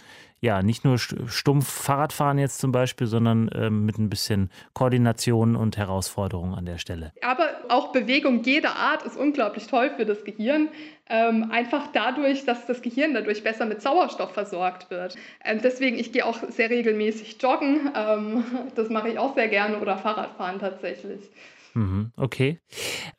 ja, 0.42 0.62
nicht 0.62 0.86
nur 0.86 0.98
stumpf 0.98 1.68
Fahrradfahren 1.70 2.38
jetzt 2.38 2.60
zum 2.60 2.72
Beispiel, 2.72 3.08
sondern 3.08 3.50
ähm, 3.54 3.86
mit 3.86 3.98
ein 3.98 4.10
bisschen 4.10 4.50
Koordination 4.74 5.56
und 5.56 5.78
Herausforderung 5.78 6.56
an 6.56 6.66
der 6.66 6.78
Stelle. 6.78 7.12
Aber 7.22 7.50
auch 7.68 7.92
Bewegung 7.92 8.44
jeder 8.44 8.76
Art 8.76 9.04
ist 9.04 9.18
unglaublich 9.18 9.68
toll 9.68 9.92
für 9.96 10.06
das 10.06 10.24
Gehirn. 10.24 10.70
Ähm, 11.10 11.50
einfach 11.52 11.88
dadurch, 11.92 12.46
dass 12.46 12.68
das 12.68 12.82
Gehirn 12.82 13.14
dadurch 13.14 13.44
besser 13.44 13.66
mit 13.66 13.82
Sauerstoff 13.82 14.32
versorgt 14.32 14.92
wird. 14.92 15.16
Ähm, 15.44 15.60
deswegen, 15.62 15.98
ich 15.98 16.12
gehe 16.12 16.26
auch 16.26 16.38
sehr 16.50 16.70
regelmäßig 16.70 17.42
joggen. 17.42 17.92
Ähm, 17.96 18.44
das 18.76 18.90
mache 18.90 19.10
ich 19.10 19.20
auch 19.20 19.36
sehr 19.36 19.48
gerne 19.48 19.80
oder 19.80 19.98
Fahrradfahren 19.98 20.60
tatsächlich. 20.60 21.30
Mhm, 21.74 22.12
okay. 22.18 22.60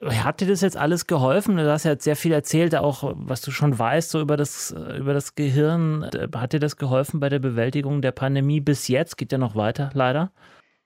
Hat 0.03 0.41
dir 0.41 0.49
das 0.49 0.61
jetzt 0.61 0.77
alles 0.77 1.07
geholfen? 1.07 1.57
Du 1.57 1.71
hast 1.71 1.85
ja 1.85 1.93
jetzt 1.93 2.05
sehr 2.05 2.17
viel 2.17 2.33
erzählt, 2.33 2.75
auch 2.75 3.13
was 3.17 3.41
du 3.41 3.51
schon 3.51 3.79
weißt, 3.79 4.11
so 4.11 4.21
über 4.21 4.37
das, 4.37 4.75
über 4.99 5.15
das 5.15 5.35
Gehirn. 5.35 6.09
Hat 6.35 6.53
dir 6.53 6.61
das 6.61 6.77
geholfen 6.77 7.21
bei 7.21 7.29
der 7.29 7.39
Bewältigung 7.39 8.03
der 8.03 8.13
Pandemie 8.13 8.61
bis 8.61 8.89
jetzt? 8.89 9.17
Geht 9.17 9.33
ja 9.33 9.39
noch 9.39 9.57
weiter, 9.57 9.91
leider. 9.95 10.33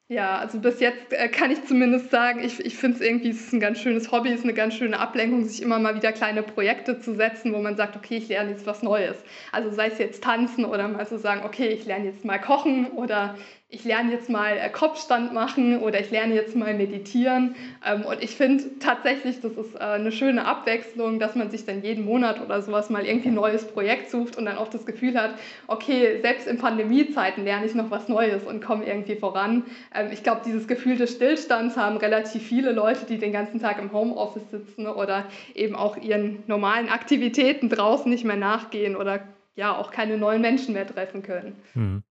Ja, 0.08 0.36
also 0.36 0.60
bis 0.60 0.80
jetzt 0.80 1.14
äh, 1.14 1.28
kann 1.28 1.50
ich 1.50 1.64
zumindest 1.64 2.10
sagen, 2.10 2.44
ich, 2.44 2.60
ich 2.60 2.76
finde 2.76 2.96
es 2.98 3.02
irgendwie, 3.02 3.30
es 3.30 3.40
ist 3.46 3.54
ein 3.54 3.60
ganz 3.60 3.80
schönes 3.80 4.12
Hobby, 4.12 4.28
es 4.28 4.40
ist 4.40 4.44
eine 4.44 4.52
ganz 4.52 4.74
schöne 4.74 4.98
Ablenkung, 4.98 5.44
sich 5.46 5.62
immer 5.62 5.78
mal 5.78 5.94
wieder 5.94 6.12
kleine 6.12 6.42
Projekte 6.42 7.00
zu 7.00 7.14
setzen, 7.14 7.54
wo 7.54 7.58
man 7.58 7.76
sagt, 7.76 7.96
okay, 7.96 8.18
ich 8.18 8.28
lerne 8.28 8.50
jetzt 8.50 8.66
was 8.66 8.82
Neues. 8.82 9.16
Also 9.50 9.70
sei 9.70 9.88
es 9.88 9.98
jetzt 9.98 10.22
tanzen 10.22 10.66
oder 10.66 10.88
mal 10.88 11.06
so 11.06 11.16
sagen, 11.16 11.40
okay, 11.44 11.68
ich 11.68 11.86
lerne 11.86 12.04
jetzt 12.04 12.22
mal 12.22 12.38
kochen 12.38 12.88
oder 12.88 13.34
ich 13.74 13.84
lerne 13.84 14.12
jetzt 14.12 14.30
mal 14.30 14.56
äh, 14.56 14.70
Kopfstand 14.70 15.32
machen 15.32 15.80
oder 15.80 16.00
ich 16.00 16.10
lerne 16.10 16.34
jetzt 16.34 16.54
mal 16.54 16.74
meditieren. 16.74 17.56
Ähm, 17.84 18.02
und 18.02 18.22
ich 18.22 18.36
finde 18.36 18.78
tatsächlich, 18.78 19.40
das 19.40 19.52
ist 19.52 19.74
äh, 19.74 19.78
eine 19.78 20.12
schöne 20.12 20.46
Abwechslung, 20.46 21.18
dass 21.18 21.34
man 21.34 21.50
sich 21.50 21.66
dann 21.66 21.82
jeden 21.82 22.04
Monat 22.04 22.40
oder 22.40 22.62
sowas 22.62 22.88
mal 22.88 23.04
irgendwie 23.04 23.28
ein 23.28 23.34
neues 23.34 23.66
Projekt 23.66 24.10
sucht 24.10 24.36
und 24.36 24.44
dann 24.44 24.58
auch 24.58 24.68
das 24.68 24.86
Gefühl 24.86 25.20
hat, 25.20 25.34
okay, 25.66 26.20
selbst 26.22 26.46
in 26.46 26.58
Pandemiezeiten 26.58 27.44
lerne 27.44 27.66
ich 27.66 27.74
noch 27.74 27.90
was 27.90 28.08
Neues 28.08 28.44
und 28.44 28.62
komme 28.62 28.86
irgendwie 28.86 29.16
voran. 29.16 29.64
Ähm, 29.92 30.08
ich 30.12 30.22
glaube, 30.22 30.42
dieses 30.46 30.68
Gefühl 30.68 30.96
des 30.96 31.12
Stillstands 31.12 31.76
haben 31.76 31.96
relativ 31.96 32.42
viele 32.44 32.70
Leute, 32.70 33.06
die 33.06 33.18
den 33.18 33.32
ganzen 33.32 33.60
Tag 33.60 33.80
im 33.80 33.92
Homeoffice 33.92 34.50
sitzen 34.52 34.86
oder 34.86 35.26
eben 35.54 35.74
auch 35.74 35.96
ihren 35.96 36.44
normalen 36.46 36.88
Aktivitäten 36.88 37.68
draußen 37.68 38.08
nicht 38.08 38.24
mehr 38.24 38.36
nachgehen 38.36 38.94
oder 38.94 39.20
ja 39.56 39.76
auch 39.76 39.90
keine 39.90 40.16
neuen 40.16 40.42
Menschen 40.42 40.74
mehr 40.74 40.86
treffen 40.86 41.22
können. 41.22 41.56
Mhm. 41.74 42.02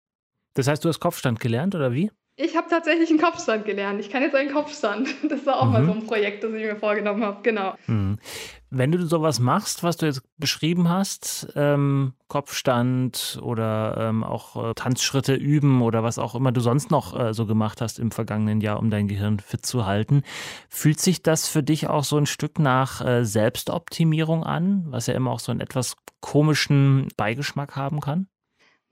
Das 0.53 0.67
heißt, 0.67 0.83
du 0.83 0.89
hast 0.89 0.99
Kopfstand 0.99 1.39
gelernt 1.39 1.75
oder 1.75 1.93
wie? 1.93 2.11
Ich 2.35 2.57
habe 2.57 2.67
tatsächlich 2.67 3.11
einen 3.11 3.19
Kopfstand 3.19 3.63
gelernt. 3.65 3.99
Ich 3.99 4.09
kann 4.09 4.23
jetzt 4.23 4.33
einen 4.35 4.51
Kopfstand. 4.51 5.07
Das 5.29 5.45
war 5.45 5.59
auch 5.59 5.65
mhm. 5.65 5.71
mal 5.71 5.85
so 5.85 5.91
ein 5.91 6.05
Projekt, 6.05 6.43
das 6.43 6.51
ich 6.53 6.63
mir 6.63 6.75
vorgenommen 6.75 7.23
habe. 7.23 7.41
Genau. 7.43 7.75
Mhm. 7.87 8.17
Wenn 8.71 8.91
du 8.91 9.05
sowas 9.05 9.39
machst, 9.39 9.83
was 9.83 9.97
du 9.97 10.07
jetzt 10.07 10.23
beschrieben 10.37 10.89
hast, 10.89 11.47
ähm, 11.55 12.13
Kopfstand 12.27 13.39
oder 13.43 13.97
ähm, 13.99 14.23
auch 14.23 14.71
äh, 14.71 14.73
Tanzschritte 14.73 15.35
üben 15.35 15.83
oder 15.83 16.01
was 16.01 16.17
auch 16.17 16.33
immer 16.33 16.51
du 16.51 16.59
sonst 16.59 16.89
noch 16.89 17.19
äh, 17.19 17.33
so 17.35 17.45
gemacht 17.45 17.81
hast 17.81 17.99
im 17.99 18.09
vergangenen 18.09 18.61
Jahr, 18.61 18.79
um 18.79 18.89
dein 18.89 19.07
Gehirn 19.07 19.39
fit 19.39 19.63
zu 19.63 19.85
halten, 19.85 20.23
fühlt 20.69 20.99
sich 20.99 21.21
das 21.21 21.47
für 21.47 21.61
dich 21.61 21.87
auch 21.87 22.03
so 22.03 22.17
ein 22.17 22.25
Stück 22.25 22.57
nach 22.57 23.05
äh, 23.05 23.25
Selbstoptimierung 23.25 24.43
an, 24.43 24.85
was 24.87 25.05
ja 25.05 25.13
immer 25.13 25.31
auch 25.31 25.39
so 25.39 25.51
einen 25.51 25.61
etwas 25.61 25.95
komischen 26.19 27.09
Beigeschmack 27.15 27.75
haben 27.75 27.99
kann? 27.99 28.27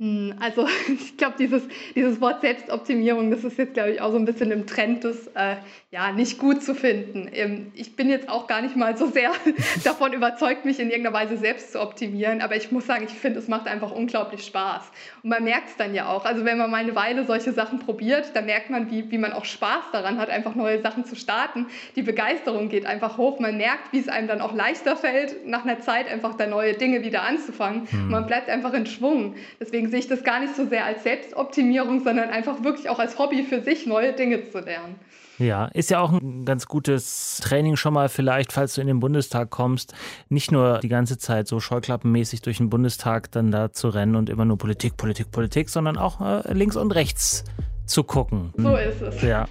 Hm, 0.01 0.33
also 0.39 0.67
ich 0.87 1.15
glaube, 1.15 1.35
dieses, 1.37 1.61
dieses 1.93 2.19
Wort 2.19 2.41
Selbstoptimierung, 2.41 3.29
das 3.29 3.43
ist 3.43 3.59
jetzt, 3.59 3.75
glaube 3.75 3.91
ich, 3.91 4.01
auch 4.01 4.09
so 4.09 4.17
ein 4.17 4.25
bisschen 4.25 4.49
im 4.49 4.65
Trend, 4.65 5.03
das 5.03 5.27
äh, 5.35 5.57
ja 5.91 6.11
nicht 6.11 6.39
gut 6.39 6.63
zu 6.63 6.73
finden. 6.73 7.29
Ähm, 7.31 7.71
ich 7.75 7.95
bin 7.95 8.09
jetzt 8.09 8.27
auch 8.27 8.47
gar 8.47 8.63
nicht 8.63 8.75
mal 8.75 8.97
so 8.97 9.05
sehr 9.05 9.31
davon 9.83 10.13
überzeugt, 10.13 10.65
mich 10.65 10.79
in 10.79 10.89
irgendeiner 10.89 11.15
Weise 11.15 11.37
selbst 11.37 11.73
zu 11.73 11.79
optimieren, 11.79 12.41
aber 12.41 12.55
ich 12.55 12.71
muss 12.71 12.87
sagen, 12.87 13.05
ich 13.07 13.13
finde, 13.13 13.37
es 13.37 13.47
macht 13.47 13.67
einfach 13.67 13.91
unglaublich 13.91 14.43
Spaß. 14.43 14.89
Und 15.21 15.29
man 15.29 15.43
merkt 15.43 15.69
es 15.69 15.77
dann 15.77 15.93
ja 15.93 16.09
auch. 16.09 16.25
Also 16.25 16.45
wenn 16.45 16.57
man 16.57 16.71
mal 16.71 16.77
eine 16.77 16.95
Weile 16.95 17.23
solche 17.27 17.51
Sachen 17.51 17.77
probiert, 17.77 18.31
dann 18.33 18.47
merkt 18.47 18.71
man, 18.71 18.89
wie, 18.89 19.11
wie 19.11 19.19
man 19.19 19.33
auch 19.33 19.45
Spaß 19.45 19.91
daran 19.91 20.17
hat, 20.17 20.31
einfach 20.31 20.55
neue 20.55 20.81
Sachen 20.81 21.05
zu 21.05 21.15
starten. 21.15 21.67
Die 21.95 22.01
Begeisterung 22.01 22.69
geht 22.69 22.87
einfach 22.87 23.19
hoch. 23.19 23.39
Man 23.39 23.55
merkt, 23.55 23.93
wie 23.93 23.99
es 23.99 24.07
einem 24.07 24.27
dann 24.27 24.41
auch 24.41 24.55
leichter 24.55 24.95
fällt, 24.95 25.45
nach 25.45 25.63
einer 25.63 25.79
Zeit 25.79 26.11
einfach 26.11 26.33
da 26.33 26.47
neue 26.47 26.73
Dinge 26.73 27.03
wieder 27.03 27.21
anzufangen. 27.21 27.87
Hm. 27.91 28.09
man 28.09 28.25
bleibt 28.25 28.49
einfach 28.49 28.73
in 28.73 28.87
Schwung. 28.87 29.35
Deswegen 29.59 29.90
sehe 29.91 29.99
ich 29.99 30.07
das 30.07 30.23
gar 30.23 30.39
nicht 30.39 30.55
so 30.55 30.65
sehr 30.67 30.85
als 30.85 31.03
Selbstoptimierung, 31.03 32.03
sondern 32.03 32.29
einfach 32.29 32.63
wirklich 32.63 32.89
auch 32.89 32.99
als 32.99 33.19
Hobby 33.19 33.43
für 33.43 33.61
sich 33.61 33.85
neue 33.85 34.13
Dinge 34.13 34.49
zu 34.49 34.59
lernen. 34.59 34.95
Ja, 35.37 35.65
ist 35.65 35.89
ja 35.89 35.99
auch 35.99 36.11
ein 36.11 36.45
ganz 36.45 36.67
gutes 36.67 37.39
Training 37.43 37.75
schon 37.75 37.93
mal 37.93 38.09
vielleicht, 38.09 38.53
falls 38.53 38.75
du 38.75 38.81
in 38.81 38.87
den 38.87 38.99
Bundestag 38.99 39.49
kommst, 39.49 39.93
nicht 40.29 40.51
nur 40.51 40.79
die 40.79 40.87
ganze 40.87 41.17
Zeit 41.17 41.47
so 41.47 41.59
scheuklappenmäßig 41.59 42.41
durch 42.41 42.57
den 42.57 42.69
Bundestag 42.69 43.31
dann 43.31 43.51
da 43.51 43.71
zu 43.71 43.89
rennen 43.89 44.15
und 44.15 44.29
immer 44.29 44.45
nur 44.45 44.57
Politik, 44.57 44.97
Politik, 44.97 45.31
Politik, 45.31 45.69
sondern 45.69 45.97
auch 45.97 46.21
äh, 46.21 46.53
links 46.53 46.75
und 46.75 46.91
rechts 46.91 47.43
zu 47.85 48.03
gucken. 48.03 48.53
So 48.55 48.75
ist 48.75 49.01
es. 49.01 49.21
Ja. 49.23 49.47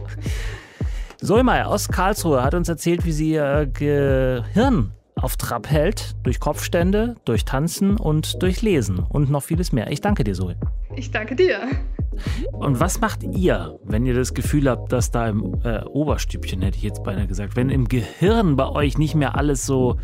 Solmeier 1.21 1.69
aus 1.69 1.89
Karlsruhe 1.89 2.43
hat 2.43 2.55
uns 2.55 2.69
erzählt, 2.69 3.05
wie 3.05 3.13
sie 3.13 3.33
ihr 3.33 3.67
Gehirn 3.67 4.93
auf 5.23 5.37
Trab 5.37 5.71
hält, 5.71 6.17
durch 6.23 6.41
Kopfstände, 6.41 7.17
durch 7.25 7.45
Tanzen 7.45 7.97
und 7.97 8.43
durch 8.43 8.63
Lesen 8.63 8.99
und 8.99 9.31
noch 9.31 9.43
vieles 9.43 9.73
mehr. 9.73 9.91
Ich 9.91 10.01
danke 10.01 10.25
dir, 10.25 10.35
Zoe. 10.35 10.57
Ich 10.97 11.11
danke 11.11 11.37
dir. 11.37 11.61
Und 12.53 12.81
was 12.81 13.01
macht 13.01 13.23
ihr, 13.23 13.79
wenn 13.85 14.05
ihr 14.07 14.15
das 14.15 14.35
Gefühl 14.35 14.69
habt, 14.69 14.93
dass 14.93 15.11
da 15.11 15.29
im 15.29 15.61
äh, 15.65 15.85
Oberstübchen, 15.85 16.63
hätte 16.63 16.77
ich 16.77 16.83
jetzt 16.83 17.05
beinahe 17.05 17.27
gesagt, 17.27 17.57
wenn 17.57 17.71
im 17.71 17.89
Gehirn 17.89 18.57
bei 18.57 18.69
euch 18.69 18.99
nicht 18.99 19.15
mehr 19.15 19.37
alles 19.37 19.65
so 19.65 19.97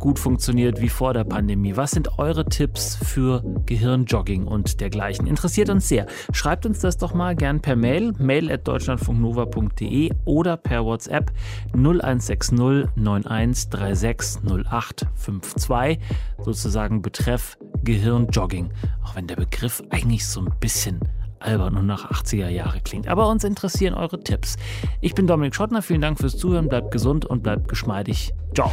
gut 0.00 0.18
funktioniert 0.18 0.80
wie 0.80 0.88
vor 0.88 1.14
der 1.14 1.24
Pandemie. 1.24 1.76
Was 1.76 1.92
sind 1.92 2.18
eure 2.18 2.46
Tipps 2.46 2.96
für 2.96 3.44
Gehirnjogging 3.66 4.46
und 4.46 4.80
dergleichen? 4.80 5.26
Interessiert 5.26 5.68
uns 5.68 5.86
sehr. 5.86 6.06
Schreibt 6.32 6.66
uns 6.66 6.80
das 6.80 6.96
doch 6.96 7.14
mal 7.14 7.36
gern 7.36 7.60
per 7.60 7.76
Mail, 7.76 8.12
mail 8.18 8.50
at 8.50 8.66
deutschlandfunknova.de 8.66 10.10
oder 10.24 10.56
per 10.56 10.84
WhatsApp 10.84 11.30
0160 11.74 12.58
9136 12.96 14.42
0852, 14.42 15.98
sozusagen 16.38 17.02
betreff 17.02 17.58
Gehirnjogging. 17.84 18.70
Auch 19.04 19.14
wenn 19.14 19.26
der 19.26 19.36
Begriff 19.36 19.82
eigentlich 19.90 20.26
so 20.26 20.40
ein 20.40 20.52
bisschen 20.58 21.00
albern 21.40 21.76
und 21.76 21.86
nach 21.86 22.10
80er 22.10 22.48
Jahre 22.48 22.80
klingt. 22.80 23.06
Aber 23.06 23.28
uns 23.28 23.44
interessieren 23.44 23.94
eure 23.94 24.20
Tipps. 24.20 24.56
Ich 25.00 25.14
bin 25.14 25.26
Dominik 25.26 25.54
Schottner, 25.54 25.82
vielen 25.82 26.00
Dank 26.00 26.18
fürs 26.18 26.36
Zuhören, 26.36 26.68
bleibt 26.68 26.90
gesund 26.90 27.26
und 27.26 27.42
bleibt 27.42 27.68
geschmeidig. 27.68 28.32
Ciao. 28.54 28.72